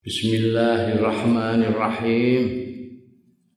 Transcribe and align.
Bismillahirrahmanirrahim. 0.00 2.42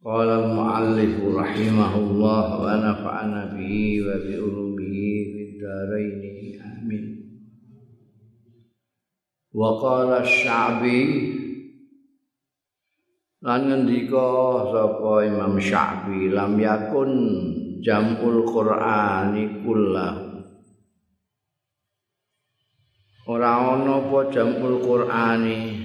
Qala 0.03 0.43
al-muallif 0.43 1.15
rahimahullah 1.23 2.43
wa 2.59 2.67
nafa'ana 2.83 3.55
bihi 3.55 4.03
wa 4.03 4.19
bi 4.19 4.43
ulumihi 4.43 5.31
fid. 5.31 5.63
Amin. 6.59 7.05
Wa 9.55 9.71
qala 9.79 10.19
asy-Sya'bi 10.19 11.31
lan 13.47 13.63
ngendika 13.63 14.67
sapa 14.67 15.23
Imam 15.23 15.55
Sya'bi 15.55 16.27
lam 16.27 16.59
yakun 16.59 17.11
jamul 17.79 18.43
Qur'ani 18.43 19.63
kullahu. 19.63 20.43
Ora 23.31 23.79
ana 23.79 24.03
apa 24.03 24.27
jamul 24.27 24.83
Qur'ani 24.83 25.82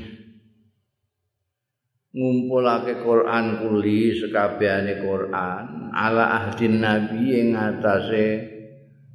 ngumpulake 2.18 2.98
Quran 3.06 3.62
kuli 3.62 4.10
sekabehane 4.10 4.98
Quran 5.06 5.94
ala 5.94 6.42
ahdin 6.42 6.82
nabi 6.82 7.46
ing 7.46 7.54
atase 7.54 8.58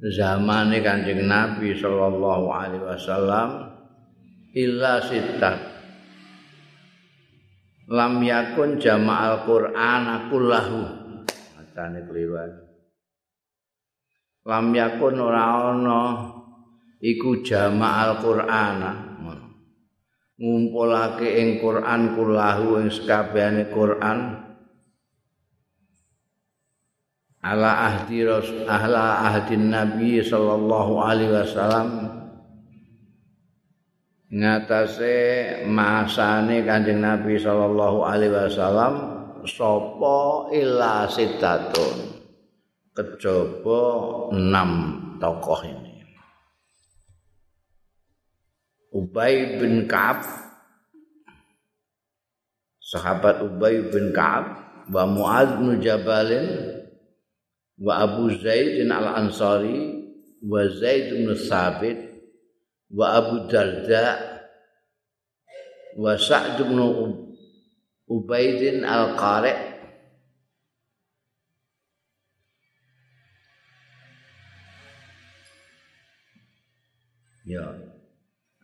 zamane 0.00 0.80
Kanjeng 0.80 1.28
Nabi 1.28 1.76
sallallahu 1.76 2.46
alaihi 2.48 2.84
wasallam 2.84 3.48
illa 4.56 5.04
sitat 5.04 5.58
lam 7.92 8.24
yakun 8.24 8.80
jama'al 8.80 9.44
Quran 9.44 10.04
kullahu 10.32 10.80
macane 11.60 12.08
keliru 12.08 12.40
lam 14.48 14.66
yakun 14.72 15.16
ora 15.20 15.72
ana 15.76 16.00
iku 17.04 17.44
jama'al 17.44 18.20
Quran 18.24 18.80
ngumpulake 20.38 21.28
ing 21.38 21.48
Quran 21.62 22.18
kulahu 22.18 22.82
ing 22.82 22.88
sakabehane 22.90 23.70
Quran. 23.70 24.18
Ala 27.44 27.92
ahdi 27.92 28.24
ahla 28.64 29.20
ahdi 29.28 29.60
nabi 29.60 30.24
sallallahu 30.24 30.92
alaihi 30.96 31.34
wasallam. 31.34 31.88
Ngatasé 34.34 35.14
masane 35.68 36.66
Kanjeng 36.66 36.98
Nabi 36.98 37.38
sallallahu 37.38 38.02
alaihi 38.02 38.34
wasallam 38.34 38.94
sapa 39.46 40.50
ila 40.50 41.06
sitatun? 41.06 42.18
Kejaba 42.96 43.82
enam 44.34 44.70
tokoh 45.20 45.60
ini 45.66 45.83
Ubay 48.94 49.58
bin 49.58 49.90
Ka'ab. 49.90 50.22
Sahabat 52.78 53.42
Ubay 53.42 53.90
bin 53.90 54.14
Ka'ab 54.14 54.64
wa 54.86 55.02
Mu'adz 55.02 55.58
bin 55.58 55.82
Jabal 55.82 56.30
wa 57.82 57.92
Abu 58.06 58.30
Zaid 58.38 58.86
al-Ansari 58.86 60.06
wa 60.46 60.62
Zaid 60.70 61.10
bin 61.10 61.34
Sabit 61.34 61.98
wa 62.94 63.18
Abu 63.18 63.50
Darda 63.50 64.38
wa 65.98 66.14
Sa'd 66.14 66.62
bin 66.62 66.78
Ubaid 68.04 68.84
al-Qari' 68.84 69.73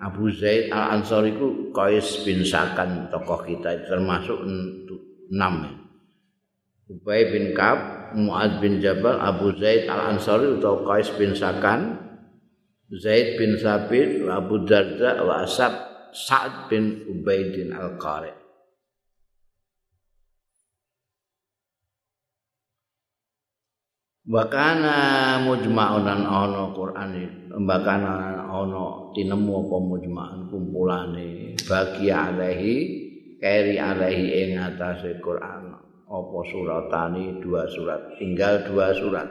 Abu 0.00 0.32
Zaid 0.32 0.72
Al 0.72 0.96
Ansari 1.00 1.36
ku 1.36 1.68
Qais 1.76 2.24
bin 2.24 2.40
Sakan 2.40 3.12
tokoh 3.12 3.44
kita 3.44 3.84
termasuk 3.84 4.40
enam 5.28 5.54
ya. 5.68 5.72
Ubay 6.90 7.30
bin 7.30 7.54
Ka'ab, 7.54 8.10
Muad 8.18 8.58
bin 8.58 8.82
Jabal, 8.82 9.22
Abu 9.22 9.54
Zaid 9.54 9.86
Al 9.86 10.16
Ansari 10.16 10.58
atau 10.58 10.82
Qais 10.82 11.06
bin 11.14 11.36
Sakan, 11.36 12.00
Zaid 12.90 13.38
bin 13.38 13.54
Sabit, 13.60 14.26
Abu 14.26 14.66
Darda, 14.66 15.22
wa 15.22 15.46
Asab 15.46 15.70
Sa'ad 16.10 16.66
bin 16.66 17.06
Ubaidin 17.06 17.70
Al 17.70 17.94
Qari. 17.94 18.39
Wakana 24.30 25.42
mujma'un 25.42 26.06
an 26.06 26.22
ana 26.22 26.70
Qur'an 26.70 27.18
mbakana 27.50 28.46
ana 28.46 29.10
tinemu 29.10 29.66
apa 29.66 29.76
mujma'un 29.82 30.46
kumpulane 30.46 31.58
bagi 31.66 32.14
alaihi 32.14 32.74
keri 33.42 33.74
alaihi 33.82 34.26
ing 34.30 34.50
atase 34.54 35.18
Qur'an 35.18 35.74
apa 36.06 36.38
suratani 36.46 37.42
dua 37.42 37.66
surat 37.74 38.14
tinggal 38.22 38.62
dua 38.70 38.94
surat. 38.94 39.26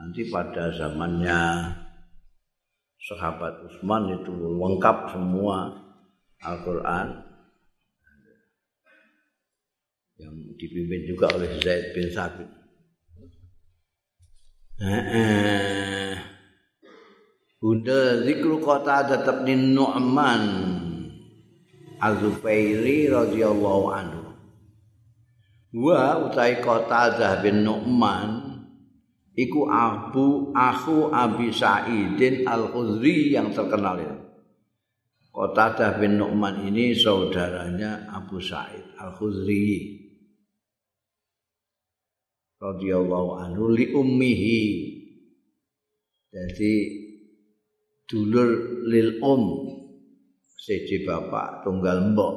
Nanti 0.00 0.24
pada 0.32 0.72
zamannya 0.72 1.68
sahabat 2.96 3.60
Utsman 3.68 4.08
itu 4.16 4.32
lengkap 4.32 5.12
semua 5.12 5.68
Al-Qur'an 6.40 7.29
yang 10.20 10.36
dipimpin 10.60 11.08
juga 11.08 11.32
oleh 11.32 11.56
Zaid 11.64 11.96
bin 11.96 12.12
Sabit. 12.12 12.48
Bunda 17.60 18.24
zikru 18.24 18.60
kota 18.60 19.04
tetap 19.04 19.44
di 19.44 19.52
Nu'man 19.52 20.44
Az-Zubairi 22.00 23.12
radhiyallahu 23.12 23.84
anhu. 23.92 24.24
Wa 25.76 26.24
utai 26.24 26.64
kota 26.64 27.12
bin 27.44 27.64
Nu'man 27.64 28.60
iku 29.36 29.68
Abu 29.68 30.52
Aku 30.56 31.12
Abi 31.12 31.52
Sa'idin 31.52 32.48
Al-Khudri 32.48 33.36
yang 33.36 33.52
terkenal 33.52 34.00
itu. 34.00 34.16
Qatadah 35.30 36.00
bin 36.02 36.18
Nu'man 36.18 36.66
ini 36.66 36.90
saudaranya 36.96 38.08
Abu 38.10 38.42
Sa'id 38.42 38.98
Al-Khudri. 38.98 40.09
Radhiyallahu 42.60 43.30
anhu 43.40 43.72
li 43.72 43.90
ummihi. 43.90 44.62
Jadi 46.30 46.74
dulur 48.06 48.84
lil 48.86 49.18
um 49.24 49.66
seje 50.60 51.02
bapak 51.02 51.66
tunggal 51.66 52.14
mbok 52.14 52.34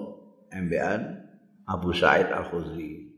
embean 0.49 1.21
Abu 1.69 1.93
Said 1.93 2.33
Al 2.33 2.49
Khudri 2.49 3.13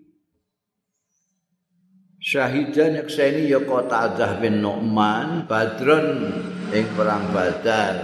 Syahidan 2.26 2.98
yakseni 3.06 3.54
ya 3.54 3.62
Qatadah 3.62 4.42
bin 4.42 4.60
Nu'man 4.66 5.46
Badrun 5.46 6.34
ing 6.74 6.86
perang 6.98 7.30
Badar 7.30 7.96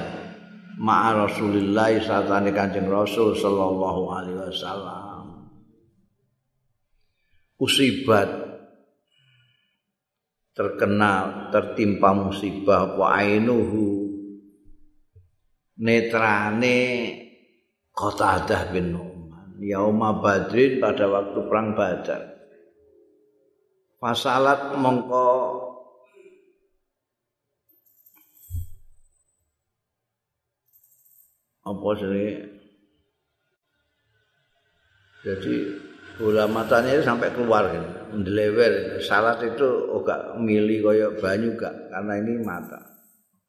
ma'a 0.77 1.25
Rasulillah 1.25 1.97
satane 2.05 2.53
Kanjeng 2.53 2.85
Rasul 2.85 3.33
sallallahu 3.33 4.01
alaihi 4.13 4.37
wasallam. 4.45 5.25
Usibat 7.57 8.50
terkena 10.51 11.47
tertimpa 11.49 12.11
musibah 12.11 12.95
wa 12.99 13.15
ainuhu 13.15 14.11
netrane 15.79 16.79
Qatadah 17.91 18.71
bin 18.71 18.95
Nu'man. 18.95 19.59
Yauma 19.59 20.23
Badrin 20.23 20.79
pada 20.79 21.05
waktu 21.11 21.39
perang 21.45 21.75
Badar. 21.75 22.23
Fasalat 24.01 24.73
mongko 24.81 25.29
apa 31.61 31.89
sih 32.01 32.31
jadi 35.21 35.55
bola 36.21 36.45
matanya 36.45 36.93
itu 36.93 37.01
sampai 37.01 37.33
keluar 37.33 37.65
gitu. 37.73 37.89
Ndelewer. 38.21 39.01
Salat 39.01 39.41
itu 39.41 39.67
enggak 39.89 40.37
milih 40.37 40.77
kaya 40.85 41.07
banyu 41.17 41.57
gak 41.57 41.73
karena 41.89 42.13
ini 42.21 42.37
mata. 42.45 42.77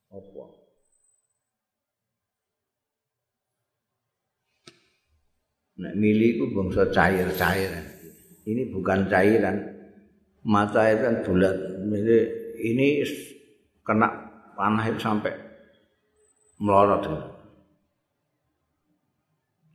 Apa? 0.08 0.44
Nek 5.82 5.94
milih 5.98 6.28
itu 6.40 6.44
bangsa 6.56 6.88
cair-cair. 6.88 7.72
Ini 8.48 8.72
bukan 8.72 9.12
cairan. 9.12 9.56
Mata 10.42 10.88
itu 10.88 11.02
kan 11.04 11.16
bulat. 11.26 11.56
Ini 12.62 12.88
kena 13.82 14.08
panah 14.54 14.86
itu 14.88 14.98
sampai 15.02 15.34
melorot. 16.62 17.02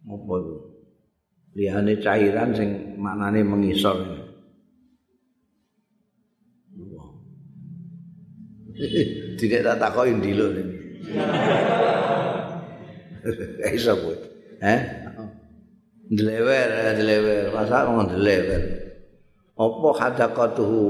Apa 0.08 0.34
itu? 0.40 0.57
Liyane 1.58 1.98
cairan 1.98 2.54
sing 2.54 2.70
maknane 3.02 3.42
mengisor. 3.42 3.98
Tidak 9.42 9.66
tak 9.66 9.82
takoki 9.82 10.14
ndilo 10.22 10.54
ini. 10.54 10.64
Iso 13.74 13.98
kowe. 13.98 14.14
Eh? 14.62 14.80
Dlewer, 16.08 16.70
dlewer, 16.94 17.52
masa 17.52 17.90
ngomong 17.90 18.16
dlewer. 18.16 18.64
Apa 19.58 19.90
hadaqatuhu 19.98 20.82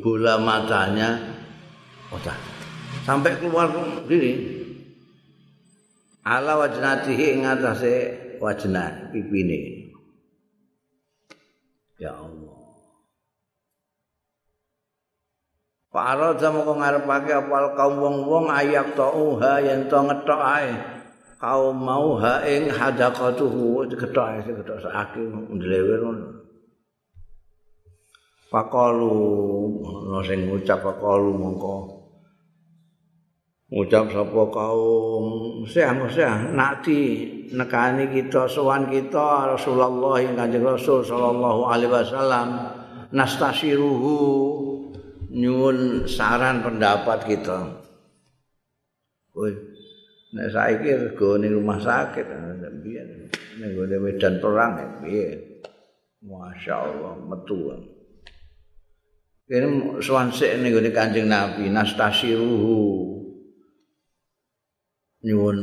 bola 0.00 0.38
matanya? 0.38 1.18
Oh, 2.14 2.22
Sampai 3.02 3.34
keluar 3.42 3.74
gini. 4.06 4.62
Ala 6.22 6.54
wajnatihi 6.62 7.34
ing 7.34 7.42
atase 7.42 7.94
wajnah 8.38 9.10
pipine. 9.10 9.91
Ya 12.00 12.12
Allah. 12.16 12.56
Para 15.92 16.32
jam 16.40 16.56
kok 16.56 16.72
ngarepake 16.72 17.32
apal 17.36 17.76
kaum 17.76 18.00
wong-wong 18.00 18.48
ayak 18.48 18.96
tauha 18.96 19.60
yen 19.60 19.92
to 19.92 19.98
ngetok 20.00 20.40
ae. 20.40 20.72
Kaum 21.36 21.76
mau 21.76 22.16
ha 22.16 22.40
ing 22.48 22.72
hadaqatuhu 22.72 23.84
diketok 23.92 24.24
ae 24.24 24.38
sing 24.40 24.56
ketok 24.56 24.80
saking 24.80 25.52
ndlewer 25.52 26.00
ngono. 26.00 26.28
Pakalu 28.48 29.20
ana 29.84 30.24
sing 30.24 30.48
ngucap 30.48 30.80
pakalu 30.80 31.36
mongko 31.36 31.91
ngucap 33.72 34.12
sapa 34.12 34.42
kaum 34.52 35.64
sih 35.64 35.80
nakti 36.52 37.00
nekani 37.56 38.12
kita 38.12 38.44
sowan 38.44 38.92
kita 38.92 39.56
Rasulullah 39.56 40.20
kanjeng 40.36 40.60
Rasul 40.60 41.00
sallallahu 41.00 41.72
alaihi 41.72 41.88
wasallam 41.88 42.48
nastasiruhu 43.16 44.16
nyuwun 45.32 46.04
saran 46.04 46.60
pendapat 46.60 47.24
kita. 47.24 47.80
Woi, 49.32 49.56
nek 50.36 50.52
saiki 50.52 50.92
rego 50.92 51.40
ning 51.40 51.56
rumah 51.56 51.80
sakit 51.80 52.28
biyen 52.84 53.32
ning 53.56 53.72
gone 53.72 53.96
medan 53.96 54.36
perang 54.44 55.00
piye? 55.00 55.40
Masyaallah 56.20 57.24
metu. 57.24 57.72
Kene 59.48 59.96
sowan 60.04 60.28
sik 60.28 60.60
ning 60.60 60.76
Kanjeng 60.92 61.32
Nabi 61.32 61.72
nastasiruhu. 61.72 63.11
Nyuwun 65.22 65.56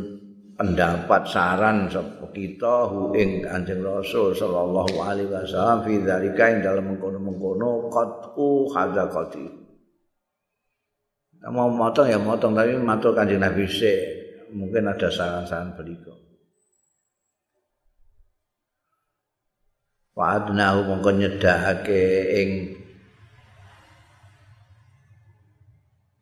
pendapat 0.55 1.27
saran 1.27 1.91
sapa 1.91 2.31
kita 2.31 2.87
hu 2.87 3.15
ing 3.15 3.43
Kanjeng 3.43 3.83
Rasul 3.83 4.31
sallallahu 4.35 5.03
alaihi 5.03 5.27
wasallam 5.27 5.83
fi 5.83 5.99
dzalika 5.99 6.43
ing 6.51 6.59
dalem 6.63 6.95
mengkono-mengkono 6.95 7.91
qatu 7.91 8.71
hadzaqati 8.71 9.69
mau 11.47 11.71
motong 11.71 12.11
ya 12.11 12.19
motong 12.19 12.51
tapi 12.51 12.75
matur 12.75 13.15
kanjeng 13.15 13.39
Nabi 13.39 13.63
se 13.63 13.95
mungkin 14.51 14.91
ada 14.91 15.07
saran-saran 15.07 15.71
berikut. 15.79 16.19
Wa'adnahu 20.19 20.83
mongko 20.83 21.15
nyedahake 21.15 22.03
ing 22.43 22.49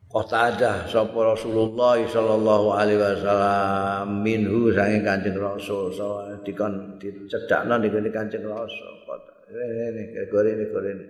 kota 0.07 0.55
ada 0.55 0.87
sapa 0.87 1.19
Rasulullah 1.35 1.99
sallallahu 1.99 2.67
alaihi 2.71 2.99
wasallam 2.99 4.23
minhu 4.23 4.71
sange 4.71 5.03
Kanjeng 5.03 5.35
Rasul. 5.35 5.91
So 5.91 6.23
dikon 6.47 6.95
dicedakno 6.95 7.75
niku 7.75 7.99
Kanjeng 8.07 8.47
Rasul. 8.47 9.03
Gore 10.31 10.49
ini 10.55 10.65
gore 10.71 10.91
ini. 10.91 11.05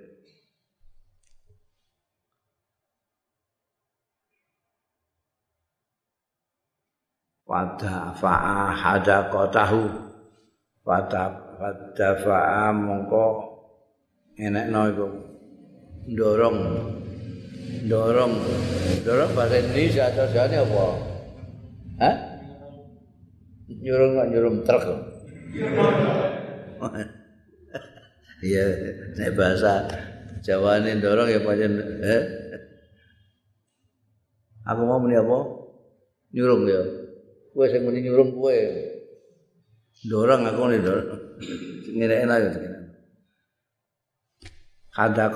Pada 7.47 8.11
fa'a 8.11 8.75
hadaqatahu. 8.75 9.81
Pada 10.83 11.23
pada 11.57 12.09
fa'a 12.19 12.75
mongko 12.75 13.25
enekno 14.35 14.81
iku. 14.91 15.07
Ndorong 16.07 16.57
ndorong 17.87 18.33
ndorong 19.03 19.31
bahasa 19.35 19.59
Indonesia 19.59 20.03
atau 20.11 20.27
jane 20.31 20.55
apa 20.59 20.85
Hah? 21.97 22.15
nyurung 23.67 24.11
kok 24.15 24.27
nyurung 24.31 24.57
truk 24.63 24.83
iya 28.47 28.63
nek 29.17 29.33
bahasa 29.33 29.87
Jawa 30.45 30.79
ini 30.79 31.01
dorong 31.01 31.27
ya 31.27 31.41
pancen 31.41 31.73
eh? 32.05 32.23
aku 34.63 34.81
mau 34.85 35.01
muni 35.01 35.17
apa 35.17 35.37
nyurung 36.31 36.69
ya 36.69 37.07
kowe 37.57 37.65
sing 37.65 37.81
muni 37.81 38.05
nyurung 38.05 38.37
kowe. 38.37 38.53
Dorong 40.05 40.45
aku 40.45 40.61
nih 40.69 40.81
dorong. 40.85 41.09
Ngene 41.89 42.15
enak 42.21 42.37
ya. 42.45 42.51
Kada 44.93 45.33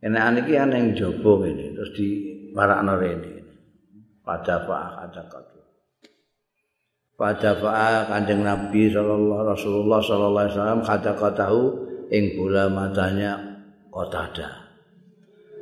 kotahu 0.00 0.08
enak 0.08 0.22
aniki 0.32 0.54
ana 0.56 0.76
ing 0.80 0.96
jaba 0.96 1.32
ngene 1.44 1.76
terus 1.76 1.92
di 1.92 2.08
marakno 2.56 2.96
rene. 2.96 3.32
Pada 4.24 4.64
fa 4.64 4.96
kada 4.96 5.22
kotu. 5.28 5.60
Pada 7.16 7.52
fa 7.56 8.08
Kanjeng 8.08 8.40
Nabi 8.44 8.88
sallallahu 8.88 9.52
Rasulullah 9.52 10.00
sallallahu 10.00 10.44
alaihi 10.44 10.56
wasallam 10.56 10.82
kada 10.84 11.12
kotahu 11.16 11.60
ing 12.08 12.24
bola 12.36 12.72
matanya 12.72 13.36
kotada. 13.92 14.72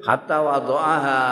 Hatta 0.06 0.38
wadu'aha 0.38 1.22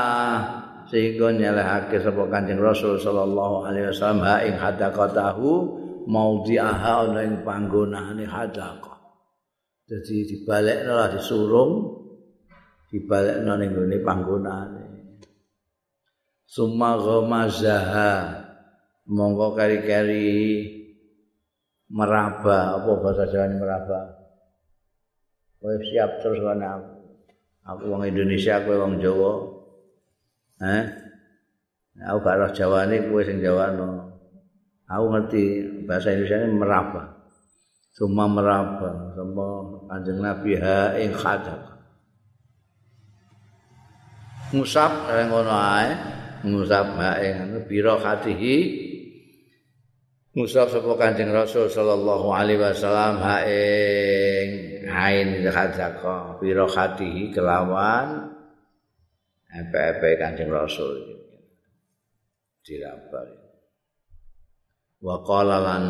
sehingga 0.90 1.30
nyelehake 1.30 2.02
sapa 2.02 2.26
Kanjeng 2.26 2.58
Rasul 2.58 2.98
sallallahu 2.98 3.70
alaihi 3.70 3.94
wasallam 3.94 4.22
ha 4.26 4.42
ing 4.42 4.58
hadaqatahu 4.58 5.48
maudhi'aha 6.10 7.10
ana 7.10 7.20
ing 7.22 7.46
panggonane 7.46 8.26
hadaqah. 8.26 8.98
Dadi 9.86 10.26
dibalekno 10.26 10.98
lah 10.98 11.14
disurung 11.14 11.85
dibalekno 12.90 13.52
ning 13.58 13.70
gone 13.74 13.96
panggonane. 14.02 14.84
Summa 16.46 16.96
ghamazaha 16.96 18.10
monggo 19.10 19.54
kari-kari 19.58 20.30
meraba 21.90 22.78
apa 22.78 22.90
bahasa 23.02 23.26
Jawa 23.30 23.50
meraba. 23.50 24.00
Kowe 25.58 25.74
siap 25.82 26.22
terus 26.22 26.38
kan 26.42 26.62
aku. 26.62 26.94
Aku 27.66 27.82
wong 27.90 28.06
Indonesia, 28.06 28.62
kowe 28.62 28.78
wong 28.78 29.02
Jawa. 29.02 29.32
Eh? 30.62 30.84
Aku 32.06 32.18
gak 32.22 32.38
roh 32.38 32.50
Jawane 32.52 33.08
kowe 33.08 33.24
sing 33.24 33.40
jawano. 33.40 34.12
Aku 34.86 35.04
ngerti 35.10 35.42
bahasa 35.88 36.12
Indonesia 36.12 36.44
ini 36.44 36.54
meraba. 36.54 37.02
Cuma 37.96 38.28
meraba 38.28 39.16
sama 39.16 39.46
Kanjeng 39.88 40.20
Nabi 40.20 40.52
ha 40.60 40.94
ing 41.00 41.16
khadab. 41.16 41.75
Musab 44.54 45.10
ing 45.10 45.26
ngono 45.26 45.50
ae, 45.50 45.90
musab 46.46 46.94
ha 47.02 47.18
ing 47.18 47.66
biro 47.66 47.98
khatihi. 47.98 48.86
Musab 50.36 50.68
sapa 50.68 50.92
Kanjeng 51.00 51.32
Rasul 51.32 51.66
sallallahu 51.66 52.28
alaihi 52.30 52.60
wasallam 52.60 53.18
ha 53.24 53.42
ing 53.42 54.84
hain 54.86 55.42
khadaka 55.50 56.38
biro 56.38 56.68
khatihi 56.68 57.32
kelawan 57.32 58.36
epe-epe 59.50 60.20
Kanjeng 60.20 60.52
Rasul 60.52 60.94
dirabal. 62.62 63.32
Wa 65.02 65.16
qala 65.26 65.58
lan 65.58 65.84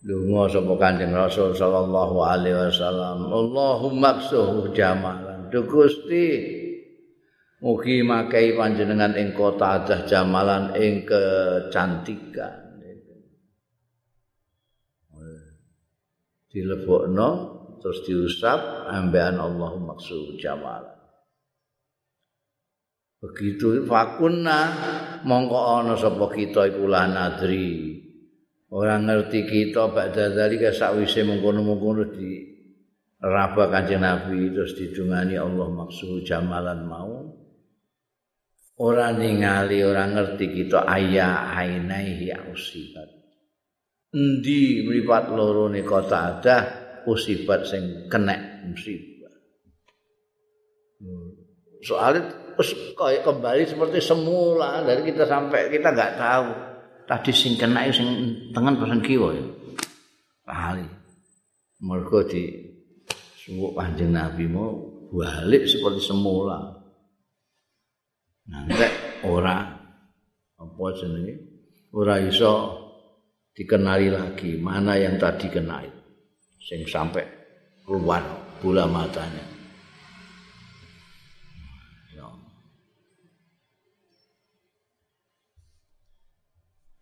Lunga 0.00 0.48
sapa 0.48 0.74
Kanjeng 0.80 1.12
Rasul 1.12 1.52
sallallahu 1.52 2.24
alaihi 2.24 2.56
wasallam, 2.56 3.28
Allahumma 3.28 4.16
ksuh 4.16 4.72
jamalan. 4.72 5.29
Duh 5.50 5.66
Gusti 5.66 6.26
mugi 7.60 8.00
makai 8.06 8.54
panjenengan 8.54 9.18
ing 9.18 9.34
kota 9.34 9.82
adah 9.82 10.06
jamalan 10.06 10.72
ing 10.78 11.04
kecantikan. 11.04 12.70
Dilebokno 16.50 17.28
terus 17.78 18.02
diusap 18.06 18.90
ambean 18.90 19.38
Allahumma 19.38 19.94
ksuh 19.94 20.34
jamalan. 20.38 21.00
begitu 23.20 23.84
fakunna 23.84 24.60
mongko 25.28 25.60
ana 25.60 25.92
sapa 25.92 26.24
kita 26.32 26.72
iku 26.72 26.88
lanadri 26.88 28.00
ora 28.72 28.96
ngerti 28.96 29.44
kita 29.44 29.92
badha 29.92 30.32
zalika 30.32 30.72
sakwise 30.72 31.20
mengkono-mengkono 31.28 32.08
di 32.16 32.49
raba 33.20 33.68
kanjeng 33.68 34.02
Nabi 34.02 34.50
terus 34.50 34.74
didungani 34.74 35.36
Allah 35.36 35.68
maksud 35.68 36.24
jamalan 36.24 36.80
mau. 36.88 37.36
Ora 38.80 39.12
ningali 39.12 39.84
ora 39.84 40.08
ngerti 40.08 40.56
kita 40.56 40.88
ayah 40.88 41.52
ainaihi 41.52 42.32
usibat. 42.48 43.08
Endi 44.10 44.88
mripat 44.88 45.30
loro 45.30 45.68
ne 45.68 45.84
kota 45.84 46.40
ada 46.40 46.56
usibat 47.04 47.68
sing 47.68 48.08
kena 48.08 48.64
musibah 48.66 49.20
soalnya 51.80 52.52
kayak 52.96 53.24
kembali 53.24 53.62
seperti 53.64 53.98
semula. 54.04 54.84
Dari 54.84 55.02
kita 55.04 55.24
sampai 55.24 55.72
kita 55.72 55.92
nggak 55.92 56.16
tahu. 56.20 56.48
Tadi 57.08 57.32
sing 57.34 57.56
kena 57.56 57.88
sing 57.90 58.08
tengen 58.54 58.78
pesen 58.78 59.00
kiwa 59.02 59.28
ya. 59.34 59.44
Kali 60.44 60.86
mergo 61.80 62.20
di 62.28 62.69
suwuk 63.50 63.74
kanjeng 63.74 64.14
nabi 64.14 64.46
mau 64.46 64.78
balik 65.10 65.66
seperti 65.66 65.98
semula 65.98 66.70
nanti 68.46 68.86
ora 69.26 69.58
apa 70.54 70.84
jenenge? 70.94 71.34
Ora 71.90 72.22
iso 72.22 72.78
dikenali 73.50 74.06
lagi 74.14 74.54
mana 74.54 74.94
yang 74.94 75.18
tadi 75.18 75.50
kena 75.50 75.82
sing 76.62 76.86
sampai 76.86 77.26
keluar 77.82 78.22
bola 78.62 78.86
matanya. 78.86 79.50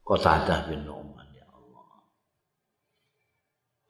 Qatadah 0.08 0.72
bin 0.72 0.88
Nu'man 0.88 0.96
ya 0.96 0.96
Allah. 0.96 1.17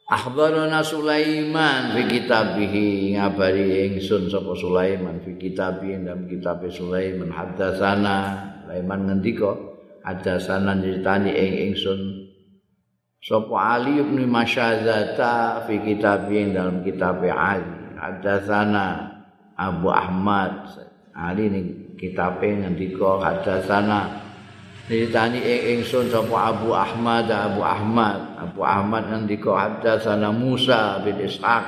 Akhbarana 0.08 0.80
Sulaiman 0.80 1.92
fi 1.92 2.08
kitabihi 2.08 3.12
ngabari 3.20 3.92
ingsun 3.92 4.32
sapa 4.32 4.56
Sulaiman 4.56 5.20
fi 5.20 5.36
kitabihi 5.36 6.00
dalam 6.00 6.24
kitab 6.24 6.64
Sulaiman 6.72 7.28
haddatsana. 7.28 8.16
Sulaiman 8.64 9.04
ngendika 9.04 9.52
haddatsana 10.08 10.80
nyritani 10.80 11.28
ing 11.28 11.52
ingsun. 11.68 12.24
Sapa 13.20 13.52
Ali 13.76 14.00
bin 14.00 14.32
Masyazata 14.32 15.68
fi 15.68 15.76
kitabihi 15.76 16.56
dalam 16.56 16.80
kitab 16.80 17.20
Ali 17.28 18.00
haddatsana 18.00 19.12
Abu 19.60 19.92
Ahmad. 19.92 20.72
Ali 21.12 21.52
ning 21.52 21.66
kitabe 22.00 22.48
ngendika 22.48 23.20
haddatsana 23.20 24.27
Ditani 24.88 25.44
ing 25.44 25.84
ingsun 25.84 26.08
sapa 26.08 26.48
Abu 26.48 26.72
Ahmad 26.72 27.28
Abu 27.28 27.60
Ahmad. 27.60 28.40
Abu 28.40 28.64
Ahmad 28.64 29.04
ngendika 29.12 29.52
hadatsana 29.52 30.32
Musa 30.32 31.04
bin 31.04 31.20
Ishaq. 31.20 31.64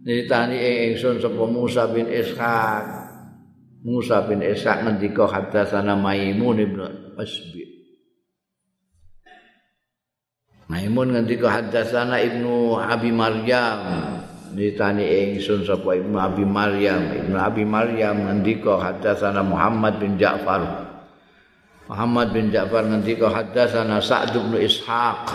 Ditani 0.00 0.56
ing 0.56 0.76
ingsun 0.96 1.20
sapa 1.20 1.44
Musa 1.44 1.84
bin 1.92 2.08
Ishaq. 2.08 2.84
Musa 3.84 4.24
bin 4.24 4.40
Ishaq 4.40 4.88
ngendika 4.88 5.28
hadatsana 5.28 5.92
Maimun 5.92 6.56
bin 6.56 6.80
Asbi 7.20 7.68
Maimun 10.72 11.12
ngendika 11.12 11.52
hadatsana 11.52 12.16
Ibnu 12.24 12.80
Abi 12.80 13.12
Maryam. 13.12 13.80
Ditani 14.56 15.04
ingsun 15.04 15.68
sapa 15.68 15.92
Ibnu 15.92 16.16
Abi 16.16 16.48
Maryam. 16.48 17.12
Ibnu 17.12 17.36
Abi 17.36 17.68
Maryam 17.68 18.24
ngendika 18.24 18.80
hadatsana 18.80 19.44
Muhammad 19.44 20.00
bin 20.00 20.16
Ja'far 20.16 20.85
Muhammad 21.86 22.34
bin 22.34 22.50
Ja'far 22.50 22.82
ngendika 22.82 23.30
haddatsana 23.30 24.02
Sa'd 24.02 24.34
bin 24.34 24.58
Ishaq. 24.58 25.30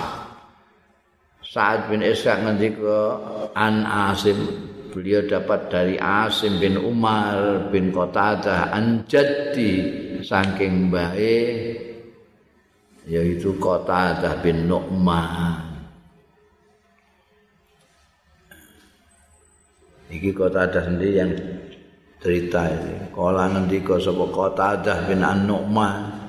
Sa'd 1.40 1.88
bin 1.88 2.04
Ishaq 2.04 2.44
ngendika 2.44 3.20
an 3.56 3.88
Asim 3.88 4.36
beliau 4.92 5.24
dapat 5.24 5.72
dari 5.72 5.96
Asim 5.96 6.60
bin 6.60 6.76
Umar 6.76 7.72
bin 7.72 7.96
Qatadah 7.96 8.76
an 8.76 9.08
Jaddi 9.08 9.74
saking 10.20 10.92
bae 10.92 11.40
yaitu 13.08 13.56
Qatadah 13.56 14.44
bin 14.44 14.68
Nu'man. 14.68 15.72
Iki 20.12 20.36
Qatadah 20.36 20.84
sendiri 20.92 21.16
yang 21.16 21.32
cerita 22.20 22.68
ini. 22.68 23.08
Kala 23.16 23.48
ngendika 23.56 23.96
sapa 23.96 24.28
Qatadah 24.28 25.08
bin 25.08 25.24
An-Nu'man. 25.24 26.21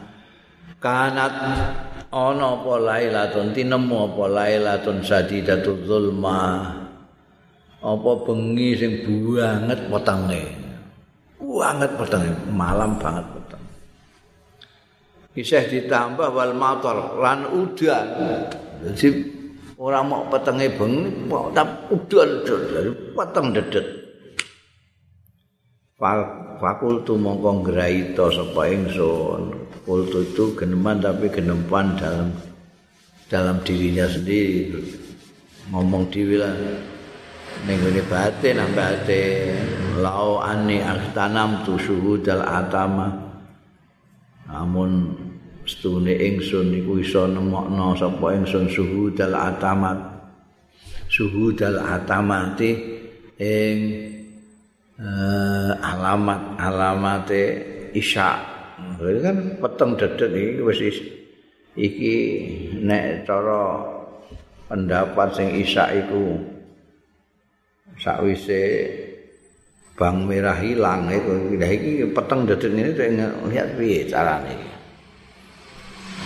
Kanat 0.82 1.32
ana 2.10 2.46
apa 2.58 2.74
lailatun 2.82 3.54
tinemu 3.54 4.12
apa 4.12 4.24
lailatun 4.26 5.00
sadidatul 5.00 5.86
zulma? 5.86 6.74
Apa 7.82 8.10
bengi 8.22 8.78
sing 8.78 9.02
banget 9.06 9.90
wetenge 9.90 10.42
banget 11.42 11.90
wetenge 11.98 12.30
malam 12.54 12.94
banget 12.94 13.26
wetenge 13.34 13.70
isih 15.34 15.64
ditambah 15.66 16.28
wal 16.30 16.54
matar 16.54 17.18
lan 17.18 17.42
udan 17.50 18.06
jadi 18.86 19.08
ora 19.82 19.98
mau 20.06 20.30
petenge 20.30 20.70
bengi 20.78 21.26
tapi 21.50 21.74
udan 21.90 22.28
dari 22.46 22.90
peteng 23.18 23.46
dedet 23.50 23.86
fakultu 26.62 27.18
mongko 27.18 27.66
ngraita 27.66 28.30
sapa 28.30 28.62
ingsun 28.70 29.61
kultu 29.82 30.22
itu 30.22 30.54
geneman 30.54 31.02
tapi 31.02 31.26
geneman 31.30 31.98
dalam 31.98 32.28
dalam 33.26 33.56
dirinya 33.64 34.06
sendiri. 34.06 34.76
Ngomong 35.72 36.10
di 36.12 36.22
lah 36.36 36.52
ning 37.64 37.78
ngene 37.78 38.02
batin 38.10 38.58
nang 38.58 38.70
batin 38.74 39.56
lau 40.02 40.42
ani 40.42 40.82
astanam 40.82 41.64
tu 41.64 41.78
syuhudal 41.78 42.44
atama. 42.44 43.08
Namun 44.50 45.16
stune 45.64 46.12
ingsun 46.12 46.76
iku 46.82 47.00
iso 47.00 47.24
nemokno 47.24 47.96
sapa 47.96 48.36
ingsun 48.36 48.68
syuhudal 48.68 49.32
atama. 49.32 49.96
Syuhudal 51.08 51.80
atamati 51.80 52.70
ing 53.40 53.76
uh, 55.00 55.72
alamat 55.80 56.56
alamate 56.60 57.42
isya 57.96 58.51
Berarti 59.02 59.18
kan 59.18 59.36
peteng 59.58 59.90
dedet 59.98 60.30
iki 60.30 60.62
wis 60.62 60.78
iki 61.74 62.14
nek 62.86 63.26
cara 63.26 63.82
pendapat 64.70 65.28
sing 65.34 65.58
Isa 65.58 65.90
iku 65.90 66.38
sakwise 67.98 68.62
bang 69.98 70.22
merah 70.22 70.54
hilang 70.54 71.10
itu. 71.10 71.58
Lah 71.58 71.66
iki 71.66 72.14
peteng 72.14 72.46
dedet 72.46 72.70
ini 72.70 72.94
lihat 73.50 73.74
piye 73.74 74.06
carane 74.06 74.70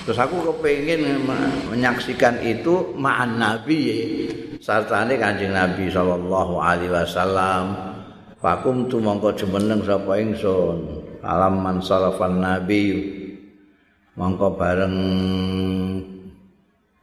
terus 0.05 0.23
aku 0.23 0.39
kepengin 0.55 1.03
menyaksikan 1.67 2.39
itu 2.39 2.95
ma'an 2.95 3.43
nabi 3.43 3.83
sartane 4.63 5.19
kanjeng 5.19 5.51
nabi 5.51 5.91
sallallahu 5.91 6.63
alaihi 6.63 6.95
wasallam. 6.95 7.75
Fakum 8.37 8.87
tu 8.87 9.03
mongko 9.03 9.35
jumeneng 9.35 9.83
sapa 9.83 10.21
ingsun 10.23 11.06
alam 11.27 11.59
man 11.59 11.83
salafan 11.83 12.39
nabi 12.39 13.03
mongko 14.15 14.55
bareng 14.55 14.97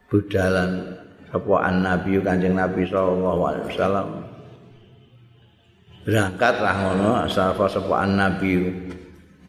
budalan 0.08 0.96
sapa 1.28 1.54
an 1.68 1.84
kanjeng 2.24 2.56
nabi 2.56 2.88
sallallahu 2.88 3.42
alaihi 3.44 3.68
wasallam. 3.76 4.08
Berangkat 6.08 6.56
lah 6.64 6.76
ngono 6.80 7.28
sapa 7.28 7.68
sapa 7.68 8.08
an 8.08 8.18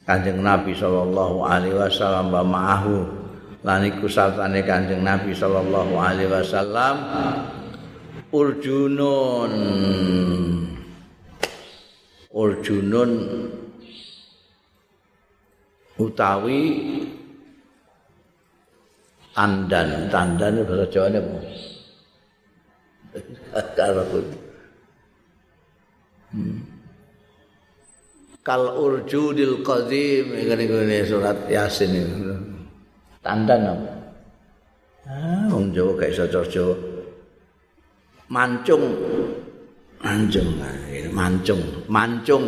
kanjeng 0.03 0.43
nabi 0.43 0.75
sallallahu 0.75 1.47
alaihi 1.47 1.79
wasallam 1.79 2.35
ba 2.35 2.43
ma'ahu. 2.43 3.23
Lan 3.65 3.81
iku 3.89 4.11
satane 4.11 4.61
kanjeng 4.67 5.07
nabi 5.07 5.31
sallallahu 5.33 5.95
alaihi 5.95 6.29
wasallam. 6.29 6.97
Urjunun 8.35 9.55
urjunun 12.35 13.11
utawi 15.99 16.63
tandan 19.35 20.11
tandan 20.11 20.63
bahasa 20.63 20.87
Jawa 20.91 21.07
ini 21.11 21.19
apa? 21.19 21.39
Kalau 23.75 24.03
hmm. 26.35 26.59
kal 28.43 28.63
urjudil 28.75 29.63
qadim 29.63 30.35
ini 30.35 31.07
surat 31.07 31.39
yasin 31.47 31.91
ini 31.95 32.35
tandan 33.23 33.61
apa? 33.75 33.91
Ah, 35.05 35.47
wong 35.53 35.71
Jawa 35.75 36.01
gak 36.01 36.11
iso 36.11 36.25
Jawa. 36.27 36.75
Mancung. 38.33 38.85
Mancung, 40.05 40.61
mancung, 41.17 41.65
mancung. 41.89 42.45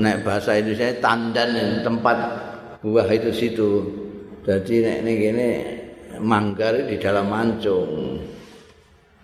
Nek 0.00 0.24
bahasa 0.24 0.56
Indonesia 0.56 0.88
tandan 1.04 1.84
tempat 1.84 2.16
buah 2.84 3.08
itu 3.08 3.32
situ. 3.32 3.70
Jadi 4.44 4.84
nek 4.84 5.08
ini 5.08 5.48
manggar 6.20 6.76
di 6.84 7.00
dalam 7.00 7.32
mancung. 7.32 8.20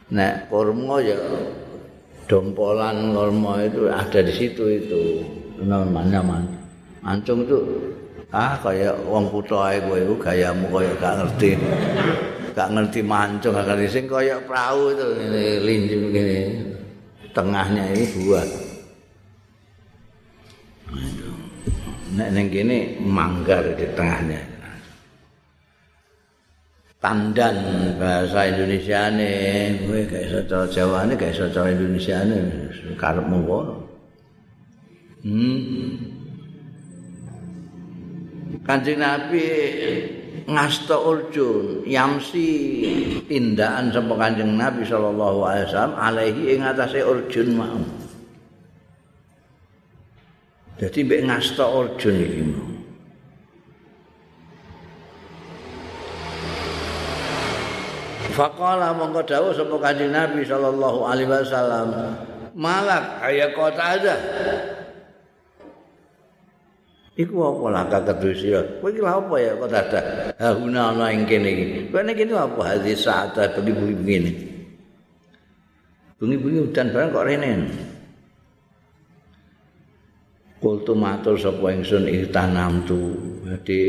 Nek 0.09 0.49
kurma 0.49 0.97
ya 1.05 1.21
dompolan 2.25 3.13
kurma 3.13 3.61
itu 3.69 3.85
ada 3.93 4.25
di 4.25 4.33
situ 4.33 4.65
itu. 4.65 5.03
Namanya 5.61 6.25
man. 6.25 6.49
Mancung 7.05 7.45
itu 7.45 7.61
ah 8.33 8.57
kayak 8.65 8.97
kutha 9.05 9.77
ae 9.77 9.79
kowe 9.85 9.99
iku 10.01 10.15
gayamu 10.17 10.67
kaya 10.73 10.93
gak 10.97 11.15
ngerti. 11.21 11.51
Gak 12.57 12.69
ngerti 12.73 13.01
mancung 13.05 13.53
gak 13.53 13.69
ngerti 13.69 13.87
sing 13.93 14.05
kaya 14.09 14.41
perahu 14.41 14.97
itu 14.97 15.07
ini 15.21 15.45
linjung 15.61 16.05
gini. 16.17 16.39
Tengahnya 17.37 17.93
ini 17.93 18.05
buah. 18.17 18.49
Nek 22.17 22.29
ning 22.35 22.47
kene 22.51 22.99
manggar 23.03 23.63
di 23.79 23.87
tengahnya. 23.95 24.41
Tandan 27.01 27.57
bahasa 27.97 28.53
Indonesia 28.53 29.09
nih 29.09 29.89
gue 29.89 30.05
gak 30.05 30.21
iso 30.29 30.45
cara 30.45 30.69
Jawa 30.69 31.09
gak 31.09 31.33
iso 31.33 31.49
cara 31.49 31.73
Indonesia 31.73 32.21
nih 32.29 32.45
karep 33.01 33.25
hmm. 35.25 36.21
Kanjeng 38.61 39.01
Nabi 39.01 39.45
ngasta 40.45 41.01
urjun 41.01 41.89
yamsi 41.89 42.49
tindakan 43.25 43.97
sapa 43.97 44.15
Kanjeng 44.21 44.61
Nabi 44.61 44.85
sallallahu 44.85 45.41
alaihi 45.41 45.67
wasallam 45.73 45.95
alaihi 45.97 46.43
ing 46.53 46.61
atase 46.69 47.01
urjun 47.01 47.57
mau 47.57 47.81
Dadi 50.81 51.05
mbek 51.05 51.21
ngasta 51.29 51.65
urjun 51.69 52.17
iki 52.17 52.43
Faqala 58.33 58.97
mongko 58.97 59.21
dawuh 59.29 59.53
sapa 59.53 59.77
Kanjeng 59.77 60.17
Nabi 60.17 60.41
sallallahu 60.47 61.05
alaihi 61.05 61.29
wasallam, 61.29 62.17
"Malak 62.57 63.21
aya 63.21 63.53
kota 63.53 64.01
aja." 64.01 64.17
Iku 67.21 67.37
apa 67.37 67.65
lah 67.69 67.85
kakedu 67.91 68.31
sira? 68.33 68.63
Kowe 68.81 68.89
iki 68.89 69.05
apa 69.05 69.35
ya 69.37 69.53
kok 69.61 69.69
dadah? 69.69 70.05
Ha 70.41 70.57
guna 70.57 70.97
ana 70.97 71.13
ing 71.13 71.29
kene 71.29 71.49
iki. 71.53 71.65
Kowe 71.93 72.01
nek 72.01 72.17
kene 72.17 72.33
apa 72.33 72.61
hadis 72.65 73.05
saat 73.05 73.37
bengi-bengi 73.37 73.95
begini. 74.01 74.33
Bengi-bengi 76.17 76.59
udan 76.73 76.87
barang 76.89 77.09
kok 77.13 77.27
rene. 77.29 77.53
Kultu 80.61 80.93
matur 80.93 81.41
sapa 81.41 81.73
ingsun 81.73 82.05
ihtanam 82.05 82.85
tu. 82.85 83.17
Dadi 83.49 83.81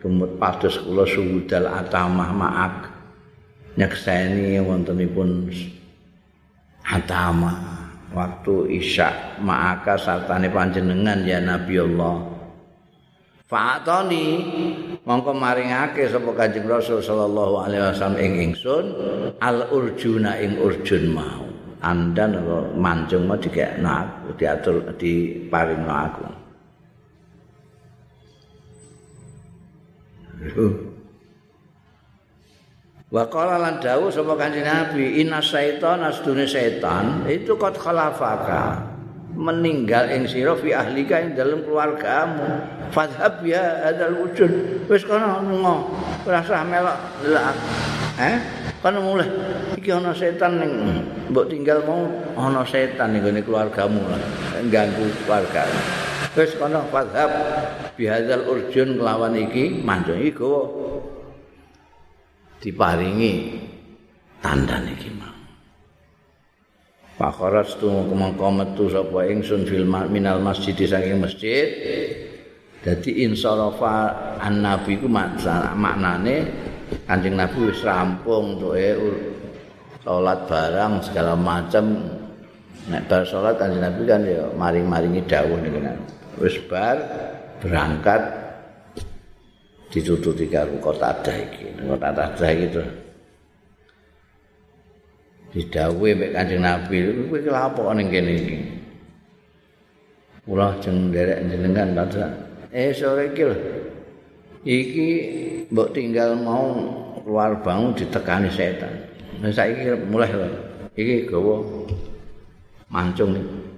tumut 0.00 0.40
padus 0.40 0.80
kula 0.80 1.04
sudal 1.04 1.68
atamah 1.68 2.32
maak. 2.32 2.74
nyekseni 3.78 4.58
wontenipun 4.60 5.48
atama 6.82 7.54
waktu 8.10 8.82
isya 8.82 9.38
ma'aka 9.38 9.94
sartane 9.94 10.50
panjenengan 10.50 11.22
ya 11.22 11.38
Nabi 11.38 11.78
Allah 11.78 12.16
Fa'atoni 13.50 14.26
mongko 15.02 15.34
maringake 15.34 16.06
sapa 16.06 16.30
Kanjeng 16.38 16.70
Rasul 16.70 17.02
sallallahu 17.02 17.66
alaihi 17.66 17.82
wasallam 17.82 18.18
ing 18.22 18.32
ingsun 18.50 18.84
al 19.42 19.66
urjuna 19.74 20.38
ing 20.38 20.58
urjun 20.58 21.10
mau 21.10 21.49
andan 21.80 22.40
mancung 22.76 23.24
mau 23.24 23.40
dikekno 23.40 23.88
aku 23.88 24.28
diatur 24.36 24.84
diparingno 24.96 25.92
aku. 25.92 26.24
Wa 33.10 33.26
qala 33.26 33.58
lan 33.58 33.82
dawuh 33.82 34.08
sapa 34.08 34.38
Kanjeng 34.38 34.64
Nabi, 34.64 35.18
"Inna 35.18 35.42
syaitana 35.42 36.14
asdune 36.14 36.46
setan 36.46 37.26
itu 37.26 37.58
kot 37.58 37.74
khalafaka." 37.74 38.90
meninggal 39.40 40.10
ing 40.10 40.26
sira 40.26 40.58
fi 40.58 40.74
ahlika 40.74 41.22
ing 41.22 41.38
dalam 41.38 41.62
keluargamu. 41.62 42.60
Fadhab 42.90 43.40
ya 43.46 43.88
adal 43.88 44.26
wujud. 44.26 44.50
Wis 44.90 45.06
kono 45.06 45.40
lunga 45.40 45.86
ora 46.26 46.42
usah 46.42 46.66
melok 46.66 46.98
lelak 47.24 47.56
eh 48.18 48.36
kono 48.82 48.98
mulai 49.00 49.30
iki 49.78 49.90
ana 49.94 50.10
setan 50.10 50.58
ning 50.58 50.72
mbok 51.30 51.46
tinggal 51.46 51.86
mau 51.86 52.04
ana 52.34 52.66
setan 52.66 53.14
ning 53.14 53.22
gone 53.22 53.40
keluargamu 53.40 54.02
lah 54.02 54.20
ganggu 54.68 55.06
keluarga 55.24 55.64
wis 56.34 56.54
kono 56.58 56.82
fadhab 56.90 57.30
bi 57.94 58.10
hadzal 58.10 58.46
urjun 58.50 58.98
kelawan 58.98 59.34
iki 59.38 59.82
manjung 59.82 60.18
iki 60.18 60.52
diparingi 62.60 63.56
tanda 64.44 64.78
niki 64.84 65.08
mau. 65.16 65.32
Pakharas 67.16 67.76
tu 67.76 67.88
mongko 67.88 68.48
metu 68.52 68.88
sapa 68.88 69.28
ingsun 69.28 69.68
fil 69.68 69.84
minal 69.84 70.40
masjid 70.40 70.72
saking 70.76 71.20
masjid. 71.20 71.68
Dadi 72.80 73.28
insarafa 73.28 74.08
an-nabi 74.40 74.96
ku 74.96 75.04
maknane 75.04 76.48
Kanjeng 77.04 77.36
Nabi 77.36 77.68
wis 77.68 77.84
rampung 77.84 78.56
tuke 78.56 78.96
salat 80.10 80.50
barang 80.50 80.92
segala 81.06 81.38
macam. 81.38 82.02
Nek 82.90 83.06
bar 83.06 83.22
salat 83.22 83.54
Kanjeng 83.54 83.78
Nabi 83.86 84.02
kan 84.02 84.26
ya 84.26 84.50
maring-maringi 84.58 85.22
dawuh 85.30 85.62
niku. 85.62 85.78
Wis 86.42 86.58
bar 86.66 86.98
berangkat 87.62 88.18
ditututi 89.94 90.50
karo 90.50 90.74
kota 90.82 91.14
ada 91.14 91.30
iki. 91.30 91.78
Kota 91.86 92.10
ada 92.10 92.26
iki 92.50 92.66
didhawuhi 95.54 96.18
mek 96.18 96.30
Kanjeng 96.34 96.62
Nabi. 96.66 96.96
Lha 97.46 97.70
apa 97.70 97.80
ning 97.94 98.10
kene 98.10 98.32
iki. 98.34 98.58
Kula 100.42 100.74
jeng 100.82 101.14
nderek 101.14 101.46
jenengan 101.46 101.94
padha 101.94 102.26
eh 102.74 102.90
sore 102.90 103.30
iki 103.30 103.42
lho. 103.46 103.56
Iki 104.66 105.08
mbok 105.70 105.94
tinggal 105.94 106.34
mau 106.34 106.74
keluar 107.22 107.62
bangun 107.62 107.94
ditekani 107.94 108.50
setan 108.50 109.09
nah 109.40 109.50
saiki 109.50 109.96
mulai 110.08 110.30
lho. 110.30 110.48
Iki 110.94 111.32
gawa 111.32 111.64
mancung 112.92 113.32
iki 113.34 113.70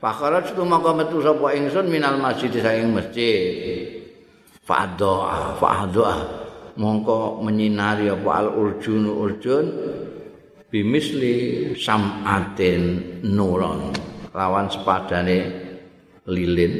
Fakharat 0.00 0.48
itu 0.48 0.64
maka 0.64 0.96
metu 0.96 1.20
sapa 1.20 1.52
ingsun 1.52 1.92
minal 1.92 2.16
masjid 2.16 2.48
saking 2.48 2.88
masjid. 2.96 4.00
fadoa 4.64 5.58
fadoa 5.60 6.16
mongko 6.80 7.44
menyinari 7.44 8.08
apa? 8.08 8.30
Al 8.32 8.48
urjun. 8.48 9.12
Urjun 9.12 9.66
bimisli 10.72 11.34
samatin 11.76 13.20
nuron 13.28 13.92
lawan 14.32 14.72
sepadane 14.72 15.38
lilin. 16.32 16.74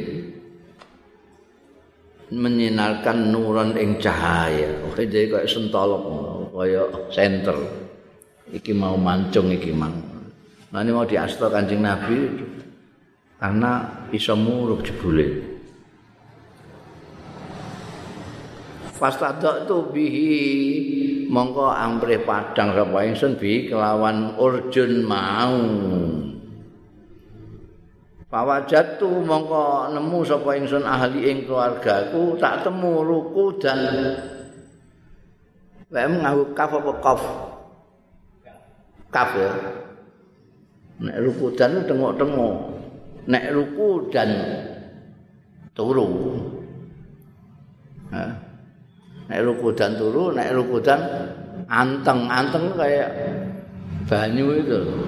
Menyinarkan 2.31 3.29
nuron 3.29 3.77
ing 3.77 4.01
cahaya. 4.01 4.81
Oke 4.89 5.05
jadi 5.05 5.29
kayak 5.29 5.51
sentolok 5.51 6.01
kayak 6.61 7.09
senter. 7.09 7.57
Iki 8.53 8.77
mau 8.77 8.93
mancung 8.99 9.49
iki 9.49 9.73
mang. 9.73 9.95
Nah 10.71 10.79
ini 10.85 10.91
mau 10.93 11.07
diasto 11.07 11.49
kancing 11.49 11.81
nabi 11.81 12.19
karena 13.41 14.05
iso 14.13 14.37
muruk 14.37 14.85
jebule. 14.85 15.51
Fastadok 18.93 19.65
tu 19.65 19.77
bihi 19.89 20.33
mongko 21.25 21.73
amprih 21.73 22.21
padang 22.21 22.77
sapa 22.77 22.99
ingsun 23.01 23.33
bi 23.33 23.65
kelawan 23.65 24.37
urjun 24.37 25.01
mau. 25.01 25.57
Pawajat 28.31 29.01
tu 29.01 29.09
mongko 29.09 29.91
nemu 29.91 30.19
sapa 30.23 30.55
ingsun 30.55 30.85
ahli 30.85 31.33
ing 31.33 31.49
keluargaku 31.49 32.37
tak 32.37 32.63
temu 32.63 33.03
ruku 33.03 33.57
dan 33.59 33.79
Lek 35.91 36.07
ngaku 36.07 36.43
kaf 36.55 36.71
apa 36.71 36.91
kaf? 37.03 37.21
Kaf 39.11 39.29
ya. 39.35 39.51
Nek 41.03 41.17
ruku 41.19 41.51
dan 41.53 41.83
tengok-tengok. 41.83 42.55
Nek 43.27 43.45
ruku 43.51 44.07
dan 44.07 44.29
turu. 45.75 46.39
Hah? 48.11 48.51
nek 49.31 49.47
rukudan 49.47 49.95
turu 49.95 50.35
nek 50.35 50.51
rukudan 50.51 50.99
anteng 51.71 52.27
anteng 52.27 52.67
kayak 52.75 53.07
banyu 54.03 54.59
itu 54.59 55.07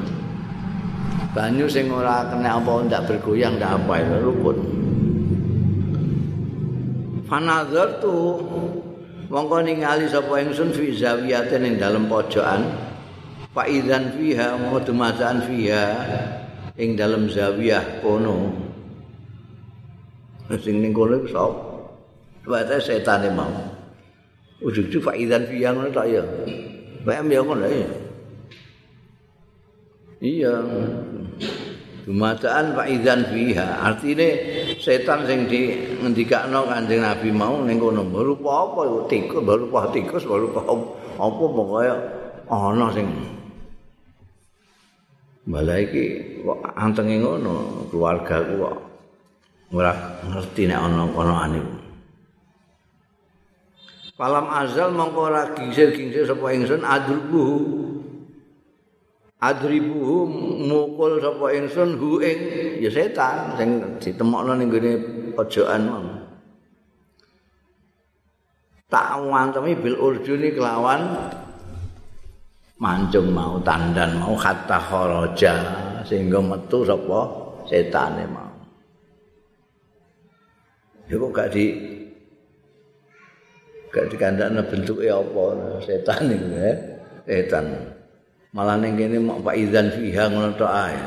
banyu 1.35 1.67
sing 1.67 1.91
ora 1.91 2.23
kena 2.31 2.55
apa 2.55 2.87
ndak 2.87 3.03
bergoyang 3.03 3.59
ndak 3.59 3.75
apa 3.83 3.99
itu 3.99 4.15
rukun 4.23 4.57
fanazar 7.27 7.99
tu 7.99 8.15
mongko 9.33 9.65
ningali 9.65 10.05
sapa 10.05 10.45
ingsun 10.45 10.69
fi 10.69 10.93
zawiyatin 10.93 11.65
ing 11.65 11.75
dalem 11.81 12.05
pojokan 12.05 12.69
fa 13.49 13.65
idzan 13.65 14.13
fiha 14.13 14.53
mau 14.61 14.77
dumadaan 14.77 15.41
fiha 15.49 15.85
ing 16.77 16.93
dalem 16.93 17.25
zawiyah 17.25 18.05
kono 18.05 18.53
sing 20.61 20.85
ning 20.85 20.93
kono 20.93 21.25
sapa 21.25 21.73
Wae 22.43 22.75
setan 22.75 23.23
mau. 23.39 23.47
ujug-ujug 24.63 25.03
faizan 25.03 25.43
fiya 25.47 25.75
ngono 25.75 25.91
tak 25.91 26.07
ya. 26.07 26.23
Bayam 27.03 27.27
ya 27.27 27.39
ngono 27.43 27.67
ya. 27.67 27.89
Iya. 30.23 30.55
Dumadaan 32.07 32.75
faizan 32.75 33.27
fiha. 33.27 33.67
Artine 33.83 34.29
setan 34.83 35.23
sing 35.23 35.47
di 35.47 35.71
ngendikakno 36.03 36.67
Kanjeng 36.67 36.99
Nabi 36.99 37.31
mau 37.31 37.63
ning 37.63 37.79
kono 37.79 38.03
berupa 38.03 38.67
apa 38.67 38.79
iku? 38.83 38.99
Tikus 39.07 39.39
berupa 39.39 39.87
tikus 39.95 40.23
berupa 40.27 40.59
apa? 40.67 40.83
Pokoke 41.15 41.87
ana 42.51 42.87
sing 42.91 43.07
Malah 45.43 45.75
iki 45.79 46.39
kok 46.43 46.59
antenge 46.75 47.19
ngono 47.19 47.87
keluarga 47.91 48.43
ku 48.43 48.53
kok 48.63 48.75
ora 49.75 49.91
ngerti 50.23 50.71
nek 50.71 50.79
ana 50.79 51.03
ana 51.07 51.35
ane 51.47 51.59
Palam 54.13 54.45
azal 54.47 54.93
mongko 54.93 55.19
ora 55.25 55.51
gingsir-gingsir 55.57 56.23
sapa 56.29 56.53
ingsun 56.55 56.85
adrubu 56.85 57.43
adribuhu 59.43 60.23
mukul 60.63 61.19
sapa 61.19 61.51
ingsun 61.51 61.99
hu 61.99 62.23
ing 62.23 62.39
ya 62.79 62.87
setan 62.87 63.59
sing 63.59 63.83
ditemokno 63.99 64.55
ning 64.55 64.71
gone 64.71 64.93
pojokan 65.35 65.81
mau 65.83 66.03
tak 68.87 69.19
wantemi 69.27 69.75
bil 69.75 69.99
urjuni 69.99 70.55
kelawan 70.55 71.03
mancung 72.79 73.35
mau 73.35 73.59
tandan 73.59 74.15
mau 74.15 74.35
kata 74.39 74.79
kharaja 74.79 75.53
sehingga 76.07 76.39
metu 76.39 76.87
sapa 76.87 77.21
setane 77.67 78.23
mau 78.31 78.53
Ya 81.03 81.19
kok 81.19 81.35
gak 81.35 81.51
di 81.51 81.65
gak 83.91 84.07
dikandakno 84.07 84.63
bentuke 84.65 85.05
apa 85.11 85.43
setan 85.83 86.31
iku 86.31 86.47
ya. 86.57 86.73
Setan. 87.27 87.92
Malah 88.53 88.77
ning 88.77 88.93
kene 88.93 89.17
mok 89.17 89.41
Pak 89.41 89.57
Izan 89.57 89.89
fiha 89.89 90.29
ngono 90.29 90.53
tok 90.53 90.69
ae. 90.69 90.97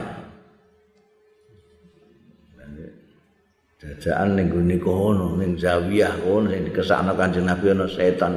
Jajaan 3.76 4.34
ning 4.34 4.50
gone 4.50 4.76
kono 4.82 5.38
ning 5.38 5.54
zawiyah 5.54 6.18
kono 6.26 6.50
sing 6.50 6.66
dikesakno 6.66 7.14
Kanjeng 7.14 7.46
Nabi 7.46 7.70
ana 7.70 7.86
setan. 7.86 8.34